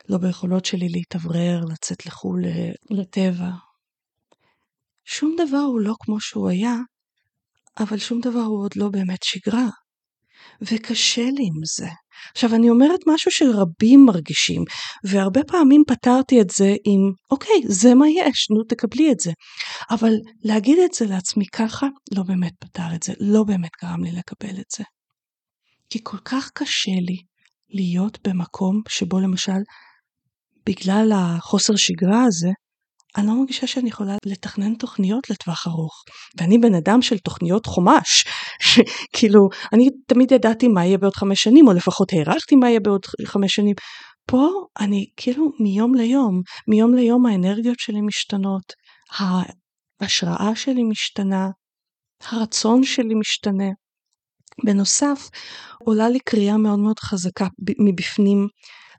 לא 0.08 0.18
ביכולות 0.18 0.64
שלי 0.64 0.88
להתאוורר, 0.88 1.60
לצאת 1.68 2.06
לחו"ל 2.06 2.42
לטבע, 2.90 3.50
שום 5.12 5.36
דבר 5.38 5.58
הוא 5.58 5.80
לא 5.80 5.94
כמו 6.00 6.20
שהוא 6.20 6.48
היה, 6.48 6.76
אבל 7.78 7.98
שום 7.98 8.20
דבר 8.20 8.40
הוא 8.40 8.64
עוד 8.64 8.72
לא 8.76 8.88
באמת 8.88 9.22
שגרה. 9.22 9.68
וקשה 10.62 11.22
לי 11.22 11.42
עם 11.42 11.60
זה. 11.76 11.88
עכשיו 12.34 12.54
אני 12.54 12.70
אומרת 12.70 13.00
משהו 13.06 13.30
שרבים 13.30 14.04
מרגישים, 14.06 14.64
והרבה 15.04 15.40
פעמים 15.44 15.82
פתרתי 15.86 16.40
את 16.40 16.50
זה 16.50 16.74
עם 16.84 17.12
אוקיי, 17.30 17.62
זה 17.68 17.94
מה 17.94 18.08
יש, 18.08 18.46
נו 18.50 18.64
תקבלי 18.68 19.12
את 19.12 19.20
זה. 19.20 19.32
אבל 19.90 20.12
להגיד 20.44 20.78
את 20.84 20.94
זה 20.94 21.06
לעצמי 21.06 21.44
ככה, 21.54 21.86
לא 22.14 22.22
באמת 22.22 22.52
פתר 22.60 22.94
את 22.94 23.02
זה, 23.02 23.12
לא 23.20 23.44
באמת 23.44 23.70
גרם 23.82 24.04
לי 24.04 24.12
לקבל 24.12 24.60
את 24.60 24.70
זה. 24.76 24.84
כי 25.90 25.98
כל 26.02 26.18
כך 26.24 26.50
קשה 26.54 26.92
לי 26.92 27.16
להיות 27.70 28.18
במקום 28.28 28.82
שבו 28.88 29.20
למשל, 29.20 29.60
בגלל 30.66 31.12
החוסר 31.14 31.76
שגרה 31.76 32.24
הזה, 32.24 32.50
אני 33.16 33.26
לא 33.26 33.34
מרגישה 33.34 33.66
שאני 33.66 33.88
יכולה 33.88 34.16
לתכנן 34.26 34.74
תוכניות 34.74 35.30
לטווח 35.30 35.66
ארוך. 35.66 36.04
ואני 36.38 36.58
בן 36.58 36.74
אדם 36.74 37.02
של 37.02 37.18
תוכניות 37.18 37.66
חומש. 37.66 38.24
כאילו, 39.16 39.48
אני 39.72 39.88
תמיד 40.06 40.32
ידעתי 40.32 40.68
מה 40.68 40.84
יהיה 40.84 40.98
בעוד 40.98 41.14
חמש 41.14 41.42
שנים, 41.42 41.68
או 41.68 41.72
לפחות 41.72 42.12
הערכתי 42.12 42.56
מה 42.56 42.68
יהיה 42.68 42.80
בעוד 42.80 43.00
חמש 43.26 43.54
שנים. 43.54 43.74
פה 44.26 44.48
אני 44.80 45.06
כאילו 45.16 45.52
מיום 45.60 45.94
ליום, 45.94 46.40
מיום 46.68 46.94
ליום 46.94 47.26
האנרגיות 47.26 47.78
שלי 47.78 48.00
משתנות, 48.00 48.72
ההשראה 50.00 50.54
שלי 50.54 50.82
משתנה, 50.82 51.48
הרצון 52.22 52.84
שלי 52.84 53.14
משתנה. 53.14 53.68
בנוסף, 54.64 55.28
עולה 55.84 56.08
לי 56.08 56.18
קריאה 56.20 56.56
מאוד 56.56 56.78
מאוד 56.78 56.98
חזקה 56.98 57.46
מבפנים 57.86 58.46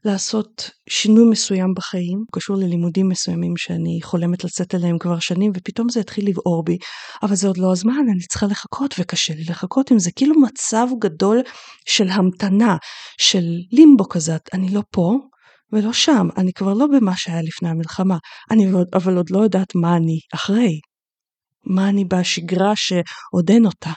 לעשות 0.05 0.69
שינוי 0.89 1.29
מסוים 1.29 1.73
בחיים, 1.73 2.23
קשור 2.31 2.57
ללימודים 2.57 3.09
מסוימים 3.09 3.57
שאני 3.57 3.99
חולמת 4.03 4.43
לצאת 4.43 4.75
אליהם 4.75 4.97
כבר 4.99 5.19
שנים, 5.19 5.51
ופתאום 5.55 5.89
זה 5.89 5.99
התחיל 5.99 6.29
לבעור 6.29 6.63
בי, 6.63 6.77
אבל 7.23 7.35
זה 7.35 7.47
עוד 7.47 7.57
לא 7.57 7.71
הזמן, 7.71 8.05
אני 8.11 8.27
צריכה 8.29 8.45
לחכות, 8.45 8.95
וקשה 8.99 9.33
לי 9.33 9.43
לחכות 9.43 9.91
עם 9.91 9.99
זה, 9.99 10.11
כאילו 10.15 10.41
מצב 10.41 10.87
גדול 10.99 11.41
של 11.85 12.09
המתנה, 12.09 12.77
של 13.17 13.43
לימבו 13.71 14.09
כזה, 14.09 14.37
אני 14.53 14.69
לא 14.69 14.81
פה, 14.91 15.17
ולא 15.73 15.93
שם, 15.93 16.27
אני 16.37 16.53
כבר 16.53 16.73
לא 16.73 16.87
במה 16.87 17.17
שהיה 17.17 17.41
לפני 17.41 17.69
המלחמה, 17.69 18.17
אני 18.51 18.67
אבל 18.93 19.17
עוד 19.17 19.29
לא 19.29 19.39
יודעת 19.39 19.75
מה 19.75 19.95
אני 19.95 20.19
אחרי, 20.33 20.79
מה 21.65 21.89
אני 21.89 22.05
בשגרה 22.05 22.75
שעוד 22.75 23.49
אין 23.49 23.65
אותה. 23.65 23.91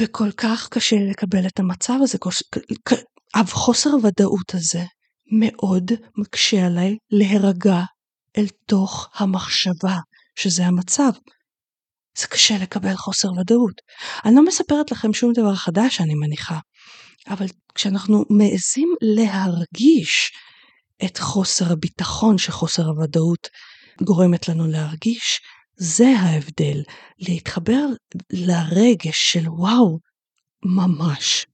וכל 0.00 0.32
כך 0.32 0.68
קשה 0.68 0.96
לקבל 1.10 1.46
את 1.46 1.60
המצב 1.60 1.94
הזה, 2.02 2.18
החוסר 3.34 3.90
הוודאות 3.90 4.54
הזה 4.54 4.84
מאוד 5.38 5.92
מקשה 6.16 6.66
עליי 6.66 6.96
להירגע 7.10 7.80
אל 8.38 8.46
תוך 8.66 9.08
המחשבה 9.14 9.96
שזה 10.36 10.66
המצב. 10.66 11.10
זה 12.18 12.26
קשה 12.26 12.58
לקבל 12.58 12.96
חוסר 12.96 13.28
ודאות. 13.32 13.80
אני 14.24 14.34
לא 14.34 14.44
מספרת 14.44 14.90
לכם 14.90 15.12
שום 15.12 15.32
דבר 15.32 15.54
חדש 15.54 16.00
אני 16.00 16.14
מניחה, 16.14 16.58
אבל 17.28 17.46
כשאנחנו 17.74 18.24
מעזים 18.30 18.94
להרגיש 19.00 20.32
את 21.04 21.18
חוסר 21.18 21.72
הביטחון 21.72 22.38
שחוסר 22.38 22.82
הוודאות 22.86 23.48
גורמת 24.02 24.48
לנו 24.48 24.66
להרגיש, 24.66 25.40
זה 25.76 26.08
ההבדל, 26.18 26.82
להתחבר 27.18 27.86
לרגש 28.32 29.32
של 29.32 29.48
וואו, 29.48 29.98
ממש 30.64 31.46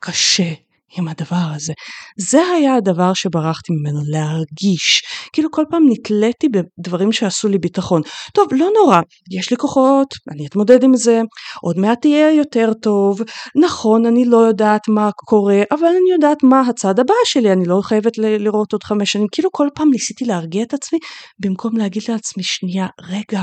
קשה 0.00 0.52
עם 0.96 1.08
הדבר 1.08 1.46
הזה. 1.54 1.72
זה 2.18 2.42
היה 2.56 2.74
הדבר 2.74 3.14
שברחתי 3.14 3.72
ממנו, 3.72 4.00
להרגיש. 4.06 5.02
כאילו 5.32 5.50
כל 5.50 5.64
פעם 5.70 5.82
נתליתי 5.88 6.48
בדברים 6.48 7.12
שעשו 7.12 7.48
לי 7.48 7.58
ביטחון. 7.58 8.02
טוב, 8.34 8.48
לא 8.52 8.68
נורא, 8.80 9.00
יש 9.30 9.50
לי 9.50 9.56
כוחות, 9.56 10.14
אני 10.30 10.46
אתמודד 10.46 10.82
עם 10.82 10.96
זה, 10.96 11.20
עוד 11.62 11.78
מעט 11.78 12.04
יהיה 12.04 12.32
יותר 12.32 12.72
טוב. 12.82 13.20
נכון, 13.64 14.06
אני 14.06 14.24
לא 14.24 14.36
יודעת 14.36 14.88
מה 14.88 15.10
קורה, 15.14 15.62
אבל 15.70 15.86
אני 15.86 16.12
יודעת 16.12 16.42
מה 16.42 16.60
הצד 16.60 16.98
הבא 16.98 17.14
שלי, 17.24 17.52
אני 17.52 17.64
לא 17.64 17.80
חייבת 17.82 18.18
ל- 18.18 18.44
לראות 18.44 18.72
עוד 18.72 18.84
חמש 18.84 19.12
שנים. 19.12 19.26
כאילו 19.32 19.52
כל 19.52 19.68
פעם 19.74 19.90
ניסיתי 19.90 20.24
להרגיע 20.24 20.62
את 20.62 20.74
עצמי, 20.74 20.98
במקום 21.38 21.76
להגיד 21.76 22.02
לעצמי, 22.08 22.42
שנייה, 22.42 22.86
רגע. 23.00 23.42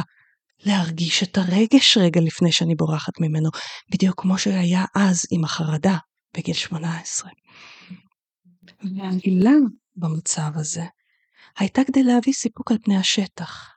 להרגיש 0.65 1.23
את 1.23 1.37
הרגש 1.37 1.97
רגע 1.97 2.21
לפני 2.21 2.51
שאני 2.51 2.75
בורחת 2.75 3.13
ממנו, 3.19 3.49
בדיוק 3.93 4.21
כמו 4.21 4.37
שהיה 4.37 4.85
אז 4.95 5.21
עם 5.31 5.43
החרדה 5.43 5.97
בגיל 6.37 6.53
18. 6.55 7.29
והעילה 8.83 9.51
במצב 9.95 10.51
הזה 10.55 10.83
הייתה 11.57 11.83
כדי 11.83 12.03
להביא 12.03 12.33
סיפוק 12.33 12.71
על 12.71 12.77
פני 12.83 12.97
השטח. 12.97 13.67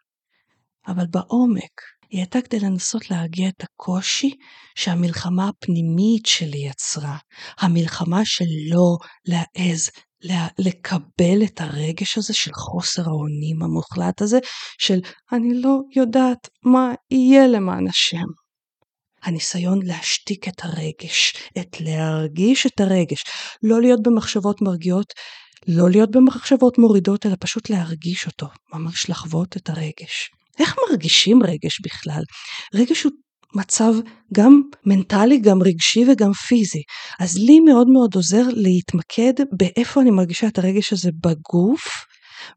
אבל 0.86 1.06
בעומק 1.06 1.80
היא 2.10 2.20
הייתה 2.20 2.40
כדי 2.40 2.60
לנסות 2.60 3.10
להרגיע 3.10 3.48
את 3.48 3.62
הקושי 3.62 4.30
שהמלחמה 4.74 5.48
הפנימית 5.48 6.26
שלי 6.26 6.58
יצרה. 6.58 7.16
המלחמה 7.58 8.24
שלא 8.24 8.96
להעז 9.24 9.90
לקבל 10.58 11.42
את 11.44 11.60
הרגש 11.60 12.18
הזה 12.18 12.34
של 12.34 12.50
חוסר 12.54 13.02
האונים 13.02 13.62
המוחלט 13.62 14.22
הזה, 14.22 14.38
של 14.78 15.00
אני 15.32 15.62
לא 15.62 15.78
יודעת 15.96 16.48
מה 16.64 16.94
יהיה 17.10 17.46
למען 17.46 17.86
השם. 17.86 18.43
הניסיון 19.24 19.78
להשתיק 19.82 20.48
את 20.48 20.64
הרגש, 20.64 21.34
את 21.58 21.80
להרגיש 21.80 22.66
את 22.66 22.80
הרגש, 22.80 23.24
לא 23.62 23.80
להיות 23.80 24.02
במחשבות 24.02 24.62
מרגיעות, 24.62 25.12
לא 25.68 25.90
להיות 25.90 26.10
במחשבות 26.10 26.78
מורידות, 26.78 27.26
אלא 27.26 27.34
פשוט 27.40 27.70
להרגיש 27.70 28.26
אותו, 28.26 28.46
ממש 28.74 29.10
לחוות 29.10 29.56
את 29.56 29.68
הרגש. 29.68 30.30
איך 30.58 30.76
מרגישים 30.90 31.42
רגש 31.42 31.80
בכלל? 31.84 32.22
רגש 32.74 33.02
הוא 33.02 33.12
מצב 33.54 33.92
גם 34.34 34.60
מנטלי, 34.86 35.38
גם 35.38 35.62
רגשי 35.62 36.04
וגם 36.12 36.32
פיזי. 36.32 36.82
אז 37.20 37.38
לי 37.38 37.60
מאוד 37.60 37.86
מאוד 37.88 38.14
עוזר 38.14 38.42
להתמקד 38.52 39.32
באיפה 39.58 40.00
אני 40.00 40.10
מרגישה 40.10 40.46
את 40.46 40.58
הרגש 40.58 40.92
הזה 40.92 41.10
בגוף, 41.24 41.82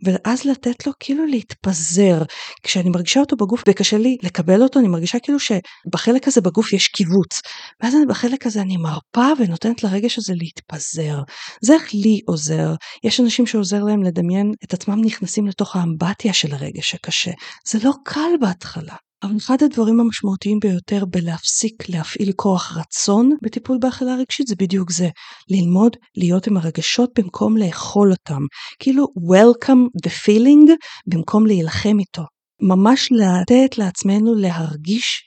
ואז 0.04 0.46
לתת 0.46 0.88
לו 0.88 0.94
כאילו 1.00 1.26
להתפזר. 1.26 2.24
כשאני 2.64 2.90
מרגישה 2.90 3.20
אותו 3.20 3.36
בגוף 3.36 3.64
וקשה 3.68 3.98
לי 3.98 4.18
לקבל 4.24 4.64
אותו, 4.64 4.80
אני 4.80 4.88
מרגישה 4.88 5.20
כאילו 5.20 5.40
שבחלק 5.40 6.28
הזה 6.28 6.42
בגוף 6.42 6.74
יש 6.74 6.88
קיבוץ. 6.88 7.42
ואז 7.84 7.94
בחלק 8.08 8.46
הזה 8.46 8.62
אני 8.62 8.78
מרפה 8.78 9.28
ונותנת 9.40 9.84
לרגש 9.84 10.18
הזה 10.18 10.34
להתפזר. 10.36 11.22
זה 11.62 11.74
איך 11.74 11.94
לי 11.94 12.20
עוזר. 12.28 12.74
יש 13.04 13.20
אנשים 13.20 13.46
שעוזר 13.46 13.84
להם 13.84 14.04
לדמיין 14.04 14.54
את 14.64 14.74
עצמם 14.74 15.02
נכנסים 15.06 15.48
לתוך 15.48 15.76
האמבטיה 15.76 16.34
של 16.34 16.54
הרגש 16.54 16.96
הקשה. 16.96 17.32
זה 17.70 17.80
לא 17.84 17.92
קל 18.06 18.32
בהתחלה. 18.42 18.96
אבל 19.24 19.38
אחד 19.38 19.58
הדברים 19.64 20.00
המשמעותיים 20.00 20.60
ביותר 20.60 21.06
בלהפסיק 21.06 21.90
להפעיל 21.90 22.32
כוח 22.36 22.78
רצון 22.78 23.38
בטיפול 23.42 23.78
באכילה 23.82 24.16
רגשית 24.16 24.48
זה 24.48 24.56
בדיוק 24.60 24.92
זה, 24.92 25.10
ללמוד 25.50 25.98
להיות 26.18 26.48
עם 26.48 26.58
הרגשות 26.58 27.10
במקום 27.20 27.58
לאכול 27.58 28.12
אותם, 28.12 28.42
כאילו 28.80 29.08
welcome 29.18 30.06
the 30.06 30.10
feeling 30.10 30.72
במקום 31.08 31.46
להילחם 31.46 32.00
איתו, 32.00 32.24
ממש 32.62 33.10
לתת 33.12 33.78
לעצמנו 33.78 34.36
להרגיש 34.36 35.24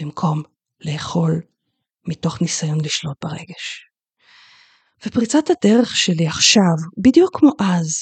במקום 0.00 0.42
לאכול 0.84 1.40
מתוך 2.08 2.40
ניסיון 2.40 2.80
לשלוט 2.80 3.24
ברגש. 3.24 3.88
ופריצת 5.06 5.44
הדרך 5.50 5.96
שלי 5.96 6.26
עכשיו, 6.26 6.76
בדיוק 7.04 7.38
כמו 7.38 7.50
אז, 7.60 7.92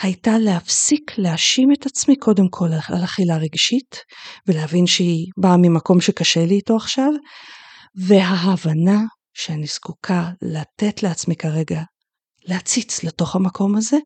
הייתה 0.00 0.38
להפסיק 0.38 1.18
להאשים 1.18 1.72
את 1.72 1.86
עצמי 1.86 2.16
קודם 2.16 2.48
כל 2.50 2.68
על 2.88 3.04
אכילה 3.04 3.36
רגשית, 3.36 4.04
ולהבין 4.46 4.86
שהיא 4.86 5.26
באה 5.36 5.56
ממקום 5.56 6.00
שקשה 6.00 6.46
לי 6.46 6.54
איתו 6.54 6.76
עכשיו, 6.76 7.10
וההבנה 7.94 9.00
שאני 9.34 9.66
זקוקה 9.66 10.30
לתת 10.42 11.02
לעצמי 11.02 11.36
כרגע 11.36 11.82
להציץ 12.44 13.04
לתוך 13.04 13.36
המקום 13.36 13.76
הזה, 13.76 13.96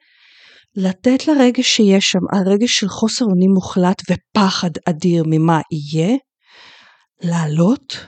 לתת 0.77 1.27
לרגש 1.27 1.77
שיש 1.77 2.05
שם, 2.05 2.19
הרגש 2.33 2.79
של 2.79 2.89
חוסר 2.89 3.25
אונים 3.25 3.51
מוחלט 3.51 4.03
ופחד 4.11 4.71
אדיר 4.89 5.25
ממה 5.27 5.61
יהיה, 5.71 6.17
לעלות 7.23 8.07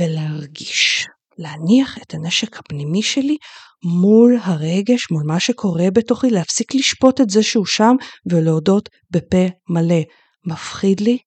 ולהרגיש. 0.00 1.06
להניח 1.38 1.98
את 1.98 2.14
הנשק 2.14 2.58
הפנימי 2.58 3.02
שלי 3.02 3.36
מול 3.84 4.38
הרגש, 4.42 5.10
מול 5.10 5.22
מה 5.26 5.40
שקורה 5.40 5.90
בתוכי, 5.90 6.30
להפסיק 6.30 6.74
לשפוט 6.74 7.20
את 7.20 7.30
זה 7.30 7.42
שהוא 7.42 7.66
שם 7.66 7.94
ולהודות 8.30 8.88
בפה 9.10 9.46
מלא. 9.68 10.02
מפחיד 10.46 11.00
לי, 11.00 11.18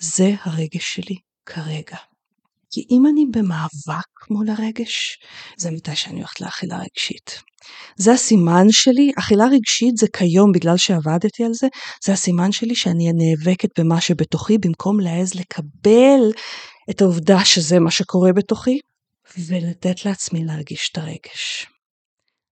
זה 0.00 0.34
הרגש 0.44 0.94
שלי 0.94 1.16
כרגע. 1.46 1.96
כי 2.70 2.84
אם 2.90 3.06
אני 3.06 3.24
במאבק 3.30 4.30
מול 4.30 4.46
הרגש, 4.50 5.18
זה 5.58 5.70
מתי 5.70 5.96
שאני 5.96 6.18
הולכת 6.18 6.40
לאכילה 6.40 6.78
רגשית. 6.78 7.42
זה 7.96 8.12
הסימן 8.12 8.66
שלי, 8.70 9.12
אכילה 9.18 9.44
רגשית 9.44 9.96
זה 9.96 10.06
כיום 10.16 10.52
בגלל 10.52 10.76
שעבדתי 10.76 11.44
על 11.44 11.52
זה, 11.52 11.68
זה 12.04 12.12
הסימן 12.12 12.52
שלי 12.52 12.74
שאני 12.74 13.12
נאבקת 13.12 13.80
במה 13.80 14.00
שבתוכי 14.00 14.58
במקום 14.58 15.00
להעז 15.00 15.34
לקבל 15.34 16.30
את 16.90 17.00
העובדה 17.00 17.44
שזה 17.44 17.78
מה 17.78 17.90
שקורה 17.90 18.32
בתוכי, 18.32 18.78
ולתת 19.38 20.04
לעצמי 20.04 20.44
להרגיש 20.44 20.90
את 20.92 20.98
הרגש. 20.98 21.66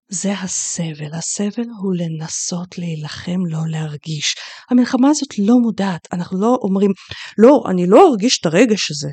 זה 0.09 0.33
הסבל. 0.33 1.13
הסבל 1.13 1.65
הוא 1.81 1.93
לנסות 1.95 2.77
להילחם, 2.77 3.39
לא 3.49 3.59
להרגיש. 3.67 4.35
המלחמה 4.69 5.09
הזאת 5.09 5.39
לא 5.39 5.55
מודעת. 5.61 6.07
אנחנו 6.13 6.41
לא 6.41 6.57
אומרים, 6.61 6.91
לא, 7.37 7.63
אני 7.69 7.87
לא 7.87 8.09
ארגיש 8.09 8.39
את 8.39 8.45
הרגש 8.45 8.91
הזה. 8.91 9.09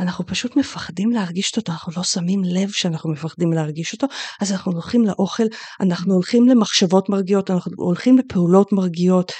אנחנו 0.00 0.26
פשוט 0.26 0.56
מפחדים 0.56 1.10
להרגיש 1.10 1.52
אותו, 1.56 1.72
אנחנו 1.72 1.92
לא 1.96 2.02
שמים 2.02 2.42
לב 2.44 2.70
שאנחנו 2.70 3.12
מפחדים 3.12 3.52
להרגיש 3.52 3.92
אותו, 3.92 4.06
אז 4.40 4.52
אנחנו 4.52 4.72
הולכים 4.72 5.06
לאוכל, 5.06 5.42
אנחנו 5.80 6.14
הולכים 6.14 6.48
למחשבות 6.48 7.08
מרגיעות, 7.08 7.50
אנחנו 7.50 7.72
הולכים 7.76 8.18
לפעולות 8.18 8.72
מרגיעות. 8.72 9.32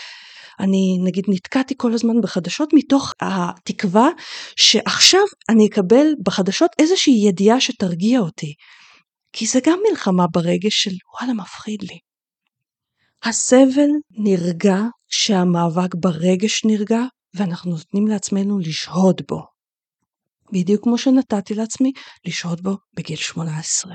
אני 0.61 0.99
נגיד 1.05 1.25
נתקעתי 1.29 1.75
כל 1.77 1.93
הזמן 1.93 2.21
בחדשות 2.23 2.69
מתוך 2.73 3.13
התקווה 3.21 4.09
שעכשיו 4.57 5.21
אני 5.49 5.67
אקבל 5.67 6.07
בחדשות 6.27 6.71
איזושהי 6.79 7.15
ידיעה 7.29 7.61
שתרגיע 7.61 8.21
אותי. 8.21 8.55
כי 9.33 9.47
זה 9.47 9.61
גם 9.67 9.79
מלחמה 9.91 10.27
ברגש 10.27 10.83
של 10.83 10.91
וואלה 11.15 11.33
מפחיד 11.33 11.83
לי. 11.83 11.99
הסבל 13.25 13.89
נרגע 14.11 14.77
כשהמאבק 15.09 15.95
ברגש 15.95 16.65
נרגע 16.65 17.01
ואנחנו 17.35 17.71
נותנים 17.71 18.07
לעצמנו 18.07 18.59
לשהות 18.59 19.23
בו. 19.29 19.43
בדיוק 20.53 20.85
כמו 20.85 20.99
שנתתי 20.99 21.55
לעצמי 21.55 21.93
לשהות 22.27 22.61
בו 22.61 22.77
בגיל 22.97 23.17
18. 23.17 23.95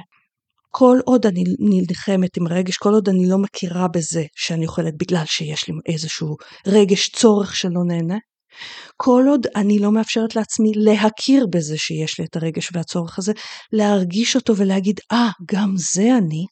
כל 0.70 0.98
עוד 1.06 1.26
אני 1.26 1.44
נלחמת 1.60 2.38
עם 2.38 2.48
רגש, 2.48 2.78
כל 2.78 2.94
עוד 2.94 3.10
אני 3.10 3.30
לא 3.30 3.38
מכירה 3.38 3.88
בזה 3.88 4.24
שאני 4.36 4.66
אוכלת 4.66 4.94
בגלל 4.98 5.26
שיש 5.26 5.68
לי 5.68 5.74
איזשהו 5.86 6.36
רגש 6.68 7.10
צורך 7.10 7.56
שלא 7.56 7.84
נהנה, 7.88 8.18
כל 8.98 9.26
עוד 9.30 9.48
אני 9.56 9.80
לא 9.80 9.92
מאפשרת 9.92 10.36
לעצמי 10.36 10.72
להכיר 10.76 11.48
בזה 11.54 11.78
שיש 11.78 12.20
לי 12.20 12.26
את 12.26 12.36
הרגש 12.36 12.70
והצורך 12.74 13.20
הזה, 13.20 13.32
להרגיש 13.74 14.36
אותו 14.36 14.58
ולהגיד, 14.58 15.00
אה, 15.12 15.30
ah, 15.30 15.44
גם 15.54 15.74
זה 15.78 16.18
אני, 16.18 16.46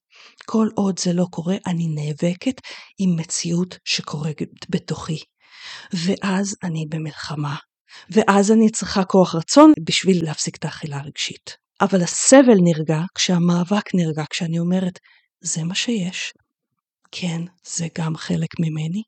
כל 0.45 0.67
עוד 0.75 0.99
זה 0.99 1.13
לא 1.13 1.25
קורה, 1.31 1.55
אני 1.67 1.87
נאבקת 1.87 2.61
עם 2.99 3.15
מציאות 3.19 3.77
שקורית 3.85 4.37
בתוכי. 4.69 5.19
ואז 5.93 6.55
אני 6.63 6.85
במלחמה. 6.89 7.55
ואז 8.09 8.51
אני 8.51 8.69
צריכה 8.69 9.03
כוח 9.03 9.35
רצון 9.35 9.73
בשביל 9.87 10.25
להפסיק 10.25 10.55
את 10.55 10.65
האכילה 10.65 10.97
הרגשית. 10.97 11.57
אבל 11.81 12.01
הסבל 12.01 12.57
נרגע 12.63 12.99
כשהמאבק 13.15 13.95
נרגע, 13.95 14.23
כשאני 14.29 14.59
אומרת, 14.59 14.99
זה 15.41 15.63
מה 15.63 15.75
שיש. 15.75 16.33
כן, 17.11 17.41
זה 17.67 17.87
גם 17.97 18.15
חלק 18.15 18.49
ממני. 18.59 19.01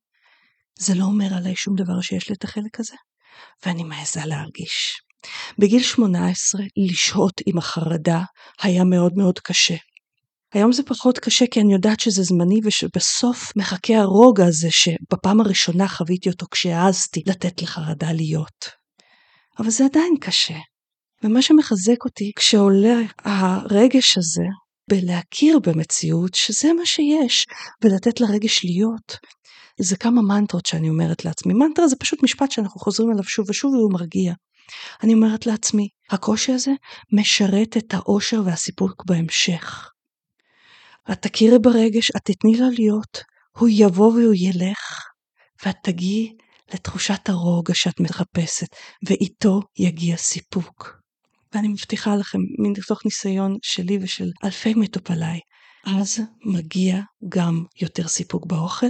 זה 0.79 0.95
לא 0.95 1.03
אומר 1.03 1.33
עליי 1.33 1.55
שום 1.55 1.75
דבר 1.75 2.01
שיש 2.01 2.29
לי 2.29 2.35
את 2.35 2.43
החלק 2.43 2.79
הזה, 2.79 2.95
ואני 3.65 3.83
מעזה 3.83 4.25
להרגיש. 4.25 5.01
בגיל 5.59 5.83
18, 5.83 6.61
לשהות 6.77 7.41
עם 7.45 7.57
החרדה 7.57 8.21
היה 8.61 8.83
מאוד 8.83 9.13
מאוד 9.15 9.39
קשה. 9.39 9.75
היום 10.53 10.71
זה 10.71 10.83
פחות 10.83 11.19
קשה 11.19 11.45
כי 11.51 11.61
אני 11.61 11.73
יודעת 11.73 11.99
שזה 11.99 12.23
זמני 12.23 12.59
ושבסוף 12.63 13.51
מחכה 13.55 13.97
הרוגע 13.97 14.45
הזה 14.45 14.67
שבפעם 14.71 15.41
הראשונה 15.41 15.87
חוויתי 15.87 16.29
אותו 16.29 16.45
כשהעזתי 16.51 17.23
לתת 17.25 17.61
לחרדה 17.61 18.11
להיות. 18.11 18.69
אבל 19.59 19.69
זה 19.69 19.85
עדיין 19.85 20.13
קשה. 20.21 20.57
ומה 21.23 21.41
שמחזק 21.41 22.05
אותי 22.05 22.31
כשעולה 22.35 22.97
הרגש 23.25 24.17
הזה 24.17 24.43
בלהכיר 24.89 25.59
במציאות 25.59 26.33
שזה 26.35 26.73
מה 26.73 26.85
שיש 26.85 27.45
ולתת 27.83 28.21
לרגש 28.21 28.65
להיות. 28.65 29.17
זה 29.79 29.97
כמה 29.97 30.21
מנטרות 30.21 30.65
שאני 30.65 30.89
אומרת 30.89 31.25
לעצמי. 31.25 31.53
מנטרה 31.53 31.87
זה 31.87 31.95
פשוט 31.95 32.23
משפט 32.23 32.51
שאנחנו 32.51 32.79
חוזרים 32.79 33.09
עליו 33.11 33.23
שוב 33.23 33.49
ושוב 33.49 33.73
והוא 33.73 33.93
מרגיע. 33.93 34.33
אני 35.03 35.13
אומרת 35.13 35.45
לעצמי, 35.45 35.87
הקושי 36.11 36.51
הזה 36.51 36.71
משרת 37.13 37.77
את 37.77 37.93
האושר 37.93 38.41
והסיפוק 38.45 39.03
בהמשך. 39.05 39.91
את 41.11 41.21
תכירי 41.21 41.59
ברגש, 41.59 42.11
את 42.17 42.21
תתני 42.25 42.57
לו 42.57 42.69
להיות, 42.69 43.23
הוא 43.57 43.69
יבוא 43.71 44.11
והוא 44.11 44.33
ילך, 44.37 45.03
ואת 45.65 45.75
תגיעי 45.83 46.35
לתחושת 46.73 47.29
הרוגע 47.29 47.73
שאת 47.73 47.99
מחפשת, 47.99 48.67
ואיתו 49.07 49.61
יגיע 49.79 50.17
סיפוק. 50.17 50.97
ואני 51.53 51.67
מבטיחה 51.67 52.15
לכם, 52.15 52.39
מתוך 52.59 53.05
ניסיון 53.05 53.57
שלי 53.61 53.97
ושל 54.01 54.29
אלפי 54.43 54.73
מטופליי, 54.73 55.39
אז 55.95 56.19
מגיע 56.45 57.01
גם 57.29 57.63
יותר 57.81 58.07
סיפוק 58.07 58.45
באוכל, 58.45 58.87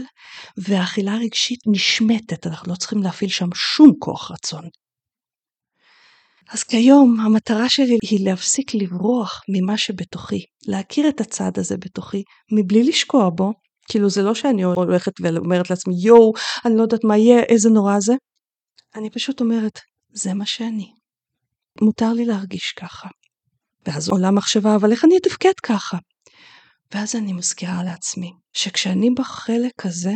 והאכילה 0.57 1.13
הרגשית 1.13 1.59
נשמטת, 1.67 2.47
אנחנו 2.47 2.71
לא 2.71 2.77
צריכים 2.77 3.03
להפעיל 3.03 3.29
שם 3.29 3.49
שום 3.55 3.91
כוח 3.99 4.31
רצון. 4.31 4.63
אז 6.49 6.63
כיום 6.63 7.19
המטרה 7.19 7.69
שלי 7.69 7.97
היא 8.01 8.25
להפסיק 8.25 8.75
לברוח 8.75 9.41
ממה 9.49 9.77
שבתוכי, 9.77 10.45
להכיר 10.67 11.09
את 11.09 11.21
הצד 11.21 11.51
הזה 11.55 11.77
בתוכי, 11.77 12.23
מבלי 12.51 12.83
לשקוע 12.83 13.29
בו, 13.29 13.53
כאילו 13.89 14.09
זה 14.09 14.21
לא 14.21 14.35
שאני 14.35 14.63
הולכת 14.63 15.13
ואומרת 15.21 15.69
לעצמי 15.69 15.93
יואו, 16.03 16.33
אני 16.65 16.77
לא 16.77 16.81
יודעת 16.81 17.03
מה 17.03 17.17
יהיה, 17.17 17.43
איזה 17.43 17.69
נורא 17.69 17.99
זה, 17.99 18.13
אני 18.95 19.09
פשוט 19.09 19.41
אומרת, 19.41 19.79
זה 20.09 20.33
מה 20.33 20.45
שאני. 20.45 20.91
מותר 21.81 22.13
לי 22.13 22.25
להרגיש 22.25 22.71
ככה. 22.71 23.07
ואז 23.85 24.09
עולה 24.09 24.31
מחשבה, 24.31 24.75
אבל 24.75 24.91
איך 24.91 25.05
אני 25.05 25.17
אתפקד 25.17 25.53
ככה? 25.63 25.97
ואז 26.93 27.15
אני 27.15 27.33
מזכירה 27.33 27.83
לעצמי 27.83 28.31
שכשאני 28.53 29.09
בחלק 29.09 29.85
הזה, 29.85 30.13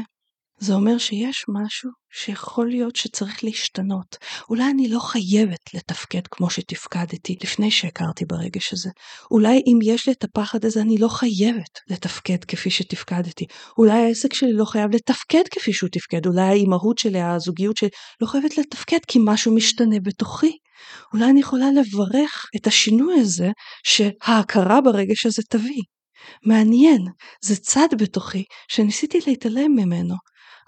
זה 0.62 0.74
אומר 0.74 0.98
שיש 0.98 1.46
משהו 1.48 1.90
שיכול 2.14 2.70
להיות 2.70 2.96
שצריך 2.96 3.44
להשתנות. 3.44 4.18
אולי 4.50 4.64
אני 4.64 4.90
לא 4.90 5.00
חייבת 5.00 5.74
לתפקד 5.74 6.28
כמו 6.32 6.50
שתפקדתי 6.50 7.36
לפני 7.44 7.72
שהכרתי 7.72 8.26
ברגש 8.26 8.74
הזה. 8.74 8.90
אולי 9.32 9.62
אם 9.68 9.80
יש 9.84 10.08
לי 10.08 10.14
את 10.14 10.24
הפחד 10.24 10.66
הזה, 10.66 10.82
אני 10.82 10.98
לא 10.98 11.08
חייבת 11.08 11.80
לתפקד 11.90 12.44
כפי 12.44 12.70
שתפקדתי. 12.70 13.46
אולי 13.78 14.06
העסק 14.06 14.34
שלי 14.34 14.54
לא 14.54 14.66
חייב 14.66 14.92
לתפקד 14.96 15.44
כפי 15.52 15.74
שהוא 15.74 15.90
תפקד. 15.90 16.26
אולי 16.26 16.42
האימהות 16.42 16.98
שלי, 16.98 17.22
הזוגיות 17.22 17.78
שלי, 17.78 17.90
לא 18.22 18.28
חייבת 18.28 18.58
לתפקד 18.58 19.00
כי 19.08 19.20
משהו 19.26 19.56
משתנה 19.56 20.00
בתוכי. 20.04 20.58
אולי 21.14 21.26
אני 21.26 21.40
יכולה 21.40 21.66
לברך 21.72 22.46
את 22.56 22.68
השינוי 22.68 23.20
הזה 23.20 23.50
שההכרה 23.84 24.82
ברגש 24.82 25.26
הזה 25.26 25.42
תביא. 25.50 25.82
מעניין, 26.46 27.02
זה 27.42 27.56
צד 27.56 27.88
בתוכי 27.98 28.44
שניסיתי 28.68 29.20
להתעלם 29.28 29.72
ממנו, 29.76 30.16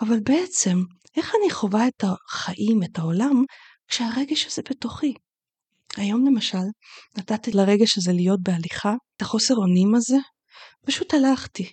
אבל 0.02 0.20
בעצם, 0.20 0.78
איך 1.18 1.34
אני 1.42 1.52
חווה 1.52 1.88
את 1.88 2.04
החיים, 2.04 2.84
את 2.84 3.00
העולם, 3.00 3.44
כשהרגש 3.88 4.46
הזה 4.46 4.62
בתוכי? 4.70 5.14
היום 5.98 6.26
למשל, 6.26 6.64
נתתי 7.18 7.52
לרגש 7.52 7.98
הזה 7.98 8.14
להיות 8.14 8.40
בהליכה, 8.44 8.94
את 9.18 9.22
החוסר 9.22 9.56
אונים 9.56 9.96
הזה, 9.96 10.18
פשוט 10.86 11.14
הלכתי. 11.14 11.70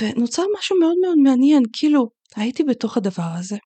ונוצר 0.00 0.42
משהו 0.58 0.76
מאוד 0.80 0.96
מאוד 1.02 1.18
מעניין, 1.18 1.62
כאילו, 1.72 2.08
הייתי 2.36 2.62
בתוך 2.64 2.96
הדבר 2.96 3.30
הזה, 3.38 3.56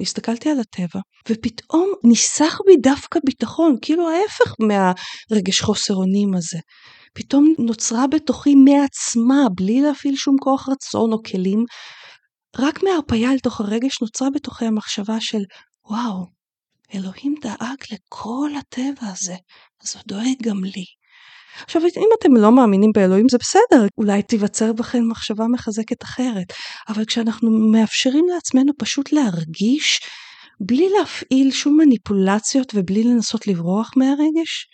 הסתכלתי 0.00 0.50
על 0.50 0.60
הטבע, 0.60 1.00
ופתאום 1.28 1.92
ניסח 2.04 2.58
בי 2.66 2.76
דווקא 2.82 3.20
ביטחון, 3.26 3.76
כאילו 3.82 4.08
ההפך 4.10 4.54
מהרגש 4.60 5.60
חוסר 5.60 5.94
אונים 5.94 6.34
הזה. 6.34 6.58
פתאום 7.14 7.54
נוצרה 7.58 8.06
בתוכי 8.06 8.54
מעצמה, 8.54 9.48
בלי 9.54 9.80
להפעיל 9.80 10.16
שום 10.16 10.36
כוח 10.40 10.68
רצון 10.68 11.12
או 11.12 11.22
כלים, 11.22 11.64
רק 12.58 12.82
מהרפאיה 12.82 13.32
אל 13.32 13.38
תוך 13.38 13.60
הרגש 13.60 14.02
נוצרה 14.02 14.28
בתוכי 14.34 14.64
המחשבה 14.64 15.20
של 15.20 15.42
וואו, 15.90 16.26
אלוהים 16.94 17.34
דאג 17.42 17.78
לכל 17.92 18.50
הטבע 18.58 19.08
הזה, 19.08 19.34
אז 19.82 19.94
הוא 19.96 20.02
דואג 20.06 20.42
גם 20.42 20.64
לי. 20.64 20.84
עכשיו, 21.64 21.82
אם 21.82 22.08
אתם 22.20 22.36
לא 22.36 22.52
מאמינים 22.52 22.90
באלוהים 22.94 23.26
זה 23.30 23.38
בסדר, 23.40 23.86
אולי 23.98 24.22
תיווצר 24.22 24.72
בכם 24.72 25.08
מחשבה 25.08 25.44
מחזקת 25.46 26.02
אחרת, 26.02 26.52
אבל 26.88 27.04
כשאנחנו 27.04 27.50
מאפשרים 27.50 28.24
לעצמנו 28.34 28.72
פשוט 28.78 29.12
להרגיש, 29.12 30.00
בלי 30.60 30.88
להפעיל 30.98 31.50
שום 31.50 31.76
מניפולציות 31.76 32.72
ובלי 32.74 33.04
לנסות 33.04 33.46
לברוח 33.46 33.90
מהרגש, 33.96 34.66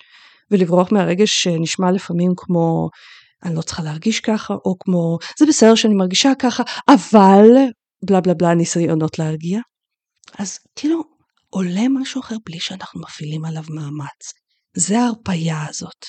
ולברוח 0.50 0.92
מהרגש 0.92 1.42
שנשמע 1.42 1.90
לפעמים 1.92 2.32
כמו 2.36 2.88
אני 3.44 3.54
לא 3.54 3.62
צריכה 3.62 3.82
להרגיש 3.82 4.20
ככה, 4.20 4.54
או 4.64 4.78
כמו 4.78 5.18
זה 5.38 5.46
בסדר 5.46 5.74
שאני 5.74 5.94
מרגישה 5.94 6.32
ככה, 6.38 6.62
אבל 6.88 7.46
בלה 8.04 8.20
בלה 8.20 8.34
בלה 8.34 8.54
ניסיונות 8.54 9.18
להרגיע. 9.18 9.60
אז 10.38 10.58
כאילו 10.76 11.02
עולה 11.50 11.88
משהו 11.90 12.20
אחר 12.20 12.36
בלי 12.46 12.60
שאנחנו 12.60 13.00
מפעילים 13.00 13.44
עליו 13.44 13.64
מאמץ. 13.70 14.32
זה 14.76 14.98
ההרפייה 14.98 15.66
הזאת. 15.68 16.04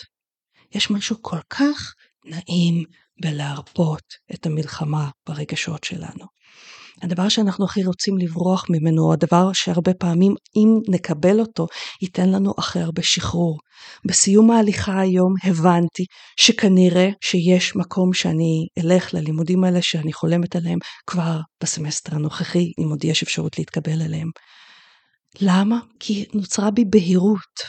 יש 0.76 0.92
משהו 0.92 1.16
כל 1.22 1.40
כך 1.50 1.94
נעים 2.26 2.84
בלהרפות 3.22 4.04
את 4.34 4.46
המלחמה 4.46 5.10
ברגשות 5.28 5.84
שלנו. 5.84 6.26
הדבר 7.02 7.30
שאנחנו 7.30 7.66
הכי 7.66 7.84
רוצים 7.84 8.18
לברוח 8.18 8.66
ממנו, 8.70 9.02
הוא 9.04 9.14
הדבר 9.14 9.54
שהרבה 9.54 9.94
פעמים, 9.94 10.36
אם 10.56 10.80
נקבל 10.88 11.40
אותו, 11.40 11.68
ייתן 12.02 12.30
לנו 12.30 12.54
הכי 12.58 12.80
הרבה 12.80 13.04
שחרור. 13.04 13.58
בסיום 14.06 14.52
ההליכה 14.52 15.00
היום 15.00 15.34
הבנתי 15.44 16.04
שכנראה 16.40 17.10
שיש 17.22 17.76
מקום 17.76 18.14
שאני 18.14 18.68
אלך 18.80 19.14
ללימודים 19.14 19.64
האלה 19.64 19.82
שאני 19.82 20.14
חולמת 20.14 20.56
עליהם 20.56 20.80
כבר 21.08 21.40
בסמסטר 21.64 22.16
הנוכחי, 22.16 22.72
אם 22.80 22.90
עוד 22.90 23.04
יש 23.04 23.24
אפשרות 23.24 23.58
להתקבל 23.58 24.02
אליהם. 24.02 24.30
למה? 25.42 25.80
כי 26.00 26.26
נוצרה 26.34 26.72
בי 26.72 26.86
בהירות. 26.86 27.60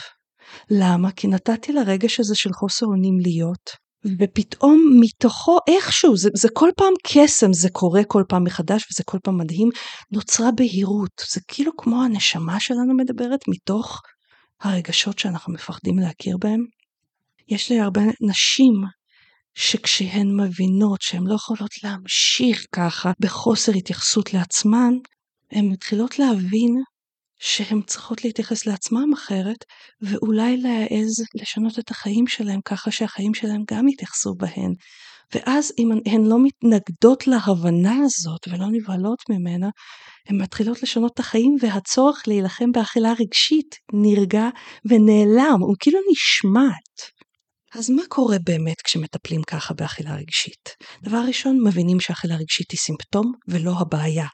למה? 0.70 1.12
כי 1.12 1.28
נתתי 1.28 1.72
לרגש 1.72 2.20
הזה 2.20 2.34
של 2.34 2.50
חוסר 2.52 2.86
אונים 2.86 3.18
להיות, 3.20 3.70
ופתאום 4.18 4.96
מתוכו 5.00 5.58
איכשהו, 5.68 6.16
זה, 6.16 6.28
זה 6.34 6.48
כל 6.52 6.70
פעם 6.76 6.92
קסם, 7.06 7.52
זה 7.52 7.68
קורה 7.70 8.04
כל 8.04 8.22
פעם 8.28 8.44
מחדש 8.44 8.86
וזה 8.92 9.04
כל 9.04 9.18
פעם 9.22 9.38
מדהים, 9.38 9.68
נוצרה 10.12 10.50
בהירות. 10.50 11.22
זה 11.30 11.40
כאילו 11.48 11.72
כמו 11.76 12.02
הנשמה 12.02 12.60
שלנו 12.60 12.96
מדברת 12.96 13.40
מתוך 13.48 14.02
הרגשות 14.60 15.18
שאנחנו 15.18 15.52
מפחדים 15.52 15.98
להכיר 15.98 16.36
בהם. 16.36 16.64
יש 17.48 17.70
לי 17.70 17.80
הרבה 17.80 18.00
נשים 18.20 18.74
שכשהן 19.54 20.40
מבינות 20.40 21.02
שהן 21.02 21.26
לא 21.26 21.34
יכולות 21.34 21.70
להמשיך 21.84 22.66
ככה 22.72 23.12
בחוסר 23.20 23.72
התייחסות 23.72 24.34
לעצמן, 24.34 24.92
הן 25.52 25.68
מתחילות 25.68 26.18
להבין 26.18 26.82
שהן 27.40 27.83
צריכות 27.87 28.24
להתייחס 28.24 28.66
לעצמם 28.66 29.12
אחרת, 29.14 29.64
ואולי 30.03 30.57
להעז 30.57 31.24
לשנות 31.35 31.79
את 31.79 31.90
החיים 31.90 32.26
שלהם 32.26 32.61
ככה 32.64 32.90
שהחיים 32.90 33.35
שלהם 33.35 33.62
גם 33.70 33.88
יתייחסו 33.88 34.35
בהן. 34.35 34.74
ואז 35.35 35.72
אם 35.79 35.90
הן 36.07 36.24
לא 36.24 36.37
מתנגדות 36.42 37.26
להבנה 37.26 37.96
הזאת 38.05 38.48
ולא 38.48 38.66
נבהלות 38.72 39.18
ממנה, 39.31 39.68
הן 40.29 40.42
מתחילות 40.42 40.83
לשנות 40.83 41.12
את 41.14 41.18
החיים 41.18 41.57
והצורך 41.61 42.22
להילחם 42.26 42.72
באכילה 42.72 43.12
רגשית 43.12 43.76
נרגע 43.92 44.48
ונעלם, 44.85 45.61
הוא 45.61 45.76
כאילו 45.81 45.98
נשמט. 46.12 47.11
אז 47.74 47.90
מה 47.90 48.03
קורה 48.09 48.37
באמת 48.44 48.81
כשמטפלים 48.85 49.42
ככה 49.42 49.74
באכילה 49.74 50.14
רגשית? 50.14 50.68
דבר 51.03 51.22
ראשון, 51.29 51.61
מבינים 51.66 52.00
שאכילה 52.00 52.35
רגשית 52.37 52.70
היא 52.70 52.79
סימפטום 52.79 53.33
ולא 53.48 53.72
הבעיה. 53.81 54.26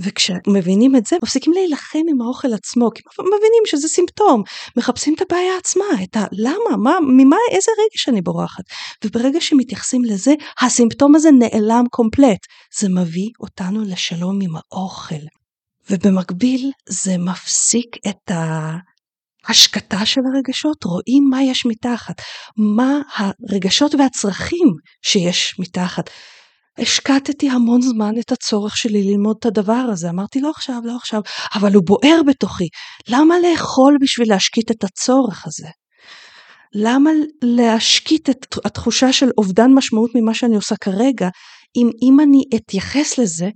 וכשמבינים 0.00 0.96
את 0.96 1.06
זה 1.06 1.16
מפסיקים 1.22 1.52
להילחם 1.52 1.98
עם 2.10 2.20
האוכל 2.20 2.54
עצמו 2.54 2.90
כי 2.94 3.02
מבינים 3.20 3.62
שזה 3.66 3.88
סימפטום 3.88 4.42
מחפשים 4.76 5.14
את 5.14 5.22
הבעיה 5.22 5.56
עצמה 5.58 5.84
את 6.02 6.16
הלמה 6.16 6.76
מה 6.82 6.98
ממה 7.00 7.36
איזה 7.50 7.70
רגש 7.84 8.08
אני 8.08 8.22
בורחת? 8.22 8.64
וברגע 9.04 9.40
שמתייחסים 9.40 10.04
לזה 10.04 10.34
הסימפטום 10.60 11.14
הזה 11.14 11.28
נעלם 11.30 11.84
קומפלט. 11.90 12.38
זה 12.78 12.88
מביא 12.88 13.28
אותנו 13.40 13.82
לשלום 13.82 14.38
עם 14.42 14.50
האוכל. 14.56 15.24
ובמקביל 15.90 16.70
זה 16.88 17.18
מפסיק 17.18 17.96
את 18.08 18.30
ה... 18.30 18.70
השקטה 19.48 20.06
של 20.06 20.20
הרגשות, 20.34 20.84
רואים 20.84 21.28
מה 21.30 21.42
יש 21.42 21.66
מתחת, 21.66 22.14
מה 22.56 23.00
הרגשות 23.16 23.94
והצרכים 23.94 24.68
שיש 25.02 25.54
מתחת. 25.58 26.10
השקטתי 26.78 27.50
המון 27.50 27.80
זמן 27.82 28.18
את 28.20 28.32
הצורך 28.32 28.76
שלי 28.76 29.02
ללמוד 29.02 29.36
את 29.38 29.46
הדבר 29.46 29.84
הזה. 29.92 30.10
אמרתי 30.10 30.40
לא 30.40 30.50
עכשיו, 30.50 30.80
לא 30.84 30.96
עכשיו, 30.96 31.20
אבל 31.54 31.74
הוא 31.74 31.82
בוער 31.86 32.20
בתוכי. 32.26 32.68
למה 33.08 33.34
לאכול 33.38 33.96
בשביל 34.00 34.28
להשקיט 34.28 34.70
את 34.70 34.84
הצורך 34.84 35.46
הזה? 35.46 35.68
למה 36.74 37.10
להשקיט 37.42 38.30
את 38.30 38.56
התחושה 38.64 39.12
של 39.12 39.30
אובדן 39.38 39.70
משמעות 39.74 40.10
ממה 40.14 40.34
שאני 40.34 40.56
עושה 40.56 40.74
כרגע, 40.76 41.28
אם 41.76 41.90
אם 42.02 42.20
אני 42.20 42.42
אתייחס 42.56 43.18
לזה, 43.18 43.48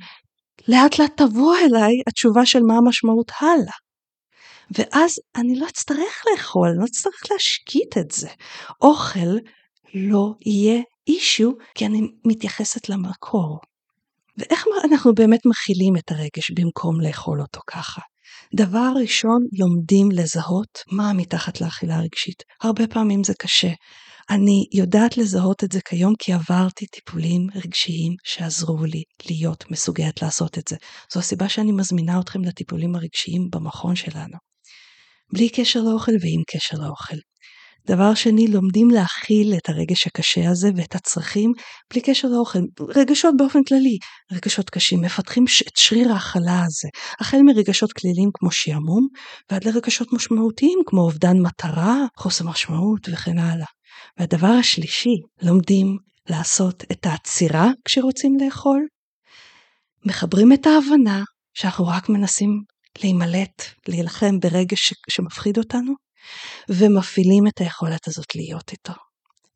לאט 0.69 0.99
לאט 0.99 1.13
תבוא 1.17 1.57
אליי 1.57 1.93
התשובה 2.09 2.47
של 2.47 2.61
מה 2.63 2.75
המשמעות 2.77 3.33
הלאה. 3.41 3.75
ואז 4.71 5.15
אני 5.37 5.59
לא 5.59 5.67
אצטרך 5.67 6.25
לאכול, 6.33 6.69
אני 6.69 6.79
לא 6.79 6.85
אצטרך 6.85 7.23
להשקיט 7.31 7.99
את 7.99 8.11
זה. 8.11 8.29
אוכל 8.83 9.39
לא 9.95 10.33
יהיה 10.47 10.83
אישיו 11.11 11.51
כי 11.75 11.87
אני 11.87 12.01
מתייחסת 12.27 12.89
למקור. 12.89 13.59
ואיך 14.39 14.65
אנחנו 14.85 15.15
באמת 15.15 15.41
מכילים 15.47 15.97
את 15.97 16.11
הרגש 16.11 16.51
במקום 16.51 17.01
לאכול 17.01 17.41
אותו 17.41 17.61
ככה? 17.67 18.01
דבר 18.55 18.93
ראשון, 19.01 19.47
לומדים 19.59 20.11
לזהות 20.13 20.79
מה 20.93 21.13
מתחת 21.13 21.61
לאכילה 21.61 21.97
הרגשית. 21.97 22.43
הרבה 22.63 22.87
פעמים 22.87 23.25
זה 23.25 23.33
קשה. 23.39 23.73
אני 24.31 24.67
יודעת 24.73 25.17
לזהות 25.17 25.65
את 25.65 25.73
זה 25.73 25.81
כיום 25.85 26.15
כי 26.19 26.33
עברתי 26.33 26.87
טיפולים 26.87 27.47
רגשיים 27.55 28.13
שעזרו 28.25 28.85
לי 28.85 29.03
להיות 29.31 29.71
מסוגלת 29.71 30.23
לעשות 30.23 30.59
את 30.59 30.69
זה. 30.69 30.77
זו 31.13 31.21
הסיבה 31.21 31.49
שאני 31.49 31.73
מזמינה 31.73 32.21
אתכם 32.21 32.45
לטיפולים 32.45 32.95
הרגשיים 32.95 33.49
במכון 33.51 33.97
שלנו. 33.97 34.37
בלי 35.33 35.49
קשר 35.49 35.81
לאוכל 35.81 36.13
ועם 36.13 36.43
קשר 36.51 36.77
לאוכל. 36.79 37.17
דבר 37.91 38.15
שני, 38.15 38.47
לומדים 38.47 38.91
להכיל 38.91 39.55
את 39.57 39.69
הרגש 39.69 40.07
הקשה 40.07 40.51
הזה 40.51 40.71
ואת 40.77 40.95
הצרכים 40.95 41.53
בלי 41.91 42.01
קשר 42.01 42.29
לאוכל. 42.29 42.59
רגשות 42.81 43.35
באופן 43.37 43.65
כללי, 43.65 43.99
רגשות 44.33 44.71
קשים, 44.71 45.01
מפתחים 45.01 45.45
את 45.69 45.77
שריר 45.77 46.13
ההכלה 46.13 46.63
הזה, 46.67 46.89
החל 47.21 47.39
מרגשות 47.43 47.93
כלילים 47.93 48.31
כמו 48.35 48.51
שעמום, 48.51 49.07
ועד 49.51 49.65
לרגשות 49.65 50.13
משמעותיים 50.13 50.79
כמו 50.87 51.01
אובדן 51.01 51.39
מטרה, 51.39 51.97
חוסר 52.17 52.45
משמעות 52.45 53.09
וכן 53.13 53.39
הלאה. 53.39 53.67
והדבר 54.19 54.47
השלישי, 54.61 55.17
לומדים 55.43 55.97
לעשות 56.29 56.85
את 56.93 57.07
העצירה 57.07 57.71
כשרוצים 57.85 58.37
לאכול. 58.41 58.87
מחברים 60.07 60.53
את 60.53 60.67
ההבנה 60.67 61.23
שאנחנו 61.55 61.87
רק 61.87 62.09
מנסים 62.09 62.51
להימלט, 63.03 63.63
להילחם 63.89 64.39
ברגש 64.39 64.95
שמפחיד 65.11 65.59
אותנו, 65.59 66.10
ומפעילים 66.69 67.47
את 67.47 67.61
היכולת 67.61 68.09
הזאת 68.09 68.35
להיות 68.35 68.73
איתו. 68.73 68.93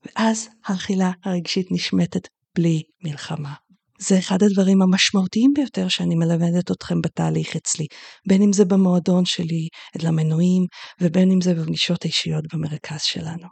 ואז 0.07 0.49
האכילה 0.67 1.11
הרגשית 1.25 1.67
נשמטת 1.71 2.29
בלי 2.55 2.83
מלחמה. 3.05 3.55
זה 3.99 4.19
אחד 4.19 4.43
הדברים 4.43 4.83
המשמעותיים 4.83 5.53
ביותר 5.55 5.89
שאני 5.89 6.15
מלמדת 6.15 6.71
אתכם 6.71 7.01
בתהליך 7.01 7.57
אצלי, 7.57 7.87
בין 8.29 8.43
אם 8.43 8.53
זה 8.53 8.65
במועדון 8.65 9.25
שלי, 9.25 9.69
אל 10.01 10.07
המנויים, 10.07 10.67
ובין 11.01 11.31
אם 11.31 11.41
זה 11.41 11.55
בפגישות 11.55 12.05
האישיות 12.05 12.45
במרכז 12.53 13.03
שלנו. 13.03 13.47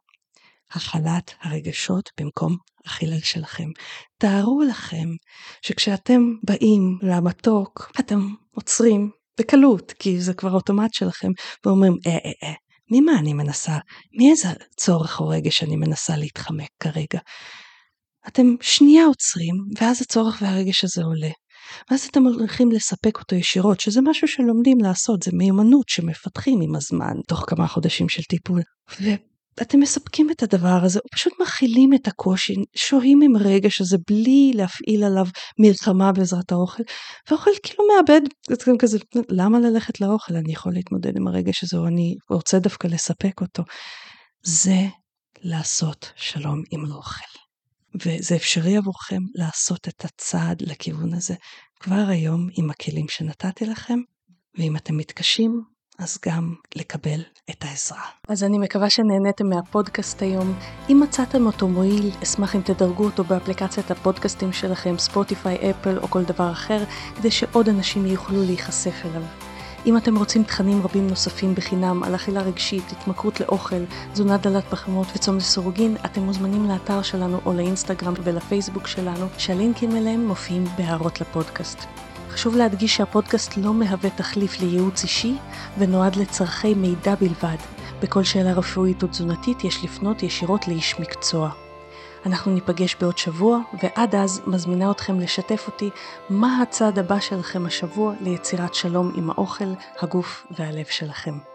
הכלת 0.70 1.34
הרגשות 1.42 2.10
במקום 2.20 2.56
אכילה 2.86 3.16
שלכם. 3.22 3.68
תארו 4.18 4.62
לכם 4.62 5.08
שכשאתם 5.62 6.20
באים 6.46 6.98
למתוק, 7.02 7.92
אתם 8.00 8.20
עוצרים 8.54 9.10
בקלות, 9.40 9.92
כי 9.92 10.20
זה 10.20 10.34
כבר 10.34 10.52
אוטומט 10.52 10.94
שלכם, 10.94 11.28
ואומרים, 11.66 11.96
אה, 12.06 12.12
אה, 12.12 12.48
אה, 12.48 12.54
ממה 12.92 13.18
אני 13.18 13.32
מנסה, 13.32 13.78
מאיזה 14.18 14.48
צורך 14.76 15.20
או 15.20 15.28
רגש 15.28 15.62
אני 15.62 15.76
מנסה 15.76 16.16
להתחמק 16.16 16.68
כרגע. 16.80 17.20
אתם 18.28 18.54
שנייה 18.60 19.04
עוצרים, 19.04 19.54
ואז 19.80 20.02
הצורך 20.02 20.42
והרגש 20.42 20.84
הזה 20.84 21.02
עולה. 21.02 21.30
ואז 21.90 22.04
אתם 22.10 22.22
הולכים 22.22 22.72
לספק 22.72 23.18
אותו 23.18 23.36
ישירות, 23.36 23.80
שזה 23.80 24.00
משהו 24.04 24.28
שלומדים 24.28 24.78
לעשות, 24.80 25.22
זה 25.22 25.30
מיומנות 25.34 25.88
שמפתחים 25.88 26.60
עם 26.62 26.74
הזמן, 26.74 27.14
תוך 27.28 27.44
כמה 27.46 27.66
חודשים 27.66 28.08
של 28.08 28.22
טיפול. 28.22 28.60
ואתם 29.58 29.80
מספקים 29.80 30.30
את 30.30 30.42
הדבר 30.42 30.80
הזה, 30.82 31.00
פשוט 31.12 31.32
מכילים 31.42 31.94
את 31.94 32.08
הקושי, 32.08 32.54
שוהים 32.76 33.22
עם 33.22 33.36
הרגש 33.36 33.80
הזה 33.80 33.96
בלי 34.08 34.52
להפעיל 34.54 35.04
עליו 35.04 35.26
מלחמה 35.58 36.12
בעזרת 36.12 36.52
האוכל, 36.52 36.82
והאוכל 37.30 37.50
כאילו 37.62 37.84
מאבד, 37.96 38.20
זה 38.48 38.56
כזה, 38.78 38.98
למה 39.28 39.60
ללכת 39.60 40.00
לאוכל? 40.00 40.36
אני 40.36 40.52
יכול 40.52 40.72
להתמודד 40.72 41.16
עם 41.16 41.28
הרגש 41.28 41.64
הזה, 41.64 41.76
או 41.76 41.86
אני 41.86 42.14
רוצה 42.30 42.58
דווקא 42.58 42.86
לספק 42.86 43.40
אותו. 43.40 43.62
זה 44.42 44.86
לעשות 45.42 46.12
שלום 46.16 46.62
עם 46.70 46.92
האוכל. 46.92 47.24
וזה 47.94 48.36
אפשרי 48.36 48.76
עבורכם 48.76 49.20
לעשות 49.34 49.88
את 49.88 50.04
הצעד 50.04 50.62
לכיוון 50.62 51.14
הזה 51.14 51.34
כבר 51.80 52.04
היום 52.08 52.48
עם 52.58 52.70
הכלים 52.70 53.06
שנתתי 53.08 53.66
לכם, 53.66 53.98
ואם 54.58 54.76
אתם 54.76 54.96
מתקשים, 54.96 55.62
אז 55.98 56.18
גם 56.26 56.54
לקבל 56.76 57.20
את 57.50 57.64
העזרה. 57.64 58.04
אז 58.28 58.44
אני 58.44 58.58
מקווה 58.58 58.90
שנהניתם 58.90 59.48
מהפודקאסט 59.48 60.22
היום. 60.22 60.54
אם 60.90 61.00
מצאתם 61.02 61.46
אותו 61.46 61.68
מועיל, 61.68 62.10
אשמח 62.22 62.56
אם 62.56 62.60
תדרגו 62.60 63.04
אותו 63.04 63.24
באפליקציית 63.24 63.90
הפודקאסטים 63.90 64.52
שלכם, 64.52 64.98
ספוטיפיי, 64.98 65.70
אפל 65.70 65.98
או 65.98 66.08
כל 66.08 66.24
דבר 66.24 66.52
אחר, 66.52 66.84
כדי 67.16 67.30
שעוד 67.30 67.68
אנשים 67.68 68.06
יוכלו 68.06 68.42
להיחשף 68.42 69.02
אליו. 69.04 69.22
אם 69.86 69.96
אתם 69.96 70.16
רוצים 70.16 70.44
תכנים 70.44 70.82
רבים 70.82 71.06
נוספים 71.06 71.54
בחינם 71.54 72.02
על 72.02 72.14
אכילה 72.14 72.42
רגשית, 72.42 72.84
התמכרות 72.92 73.40
לאוכל, 73.40 73.84
תזונה 74.12 74.36
דלת 74.36 74.64
פחמות 74.64 75.06
וצום 75.14 75.36
לסירוגין, 75.36 75.96
אתם 76.04 76.20
מוזמנים 76.20 76.68
לאתר 76.68 77.02
שלנו 77.02 77.40
או 77.46 77.52
לאינסטגרם 77.52 78.14
ולפייסבוק 78.24 78.86
שלנו, 78.86 79.26
שהלינקים 79.38 79.96
אליהם 79.96 80.26
מופיעים 80.26 80.64
בהערות 80.78 81.20
לפודקאסט. 81.20 81.78
חשוב 82.32 82.56
להדגיש 82.56 82.96
שהפודקאסט 82.96 83.56
לא 83.56 83.74
מהווה 83.74 84.10
תחליף 84.10 84.60
לייעוץ 84.60 85.02
אישי 85.02 85.36
ונועד 85.78 86.16
לצורכי 86.16 86.74
מידע 86.74 87.14
בלבד. 87.14 87.56
בכל 88.02 88.24
שאלה 88.24 88.52
רפואית 88.52 89.02
או 89.02 89.08
תזונתית 89.08 89.64
יש 89.64 89.84
לפנות 89.84 90.22
ישירות 90.22 90.68
לאיש 90.68 91.00
מקצוע. 91.00 91.50
אנחנו 92.26 92.52
ניפגש 92.52 92.96
בעוד 93.00 93.18
שבוע, 93.18 93.58
ועד 93.82 94.14
אז 94.14 94.42
מזמינה 94.46 94.90
אתכם 94.90 95.20
לשתף 95.20 95.64
אותי 95.66 95.90
מה 96.30 96.62
הצעד 96.62 96.98
הבא 96.98 97.20
שלכם 97.20 97.66
השבוע 97.66 98.14
ליצירת 98.20 98.74
שלום 98.74 99.12
עם 99.16 99.30
האוכל, 99.30 99.72
הגוף 100.00 100.46
והלב 100.50 100.86
שלכם. 100.90 101.51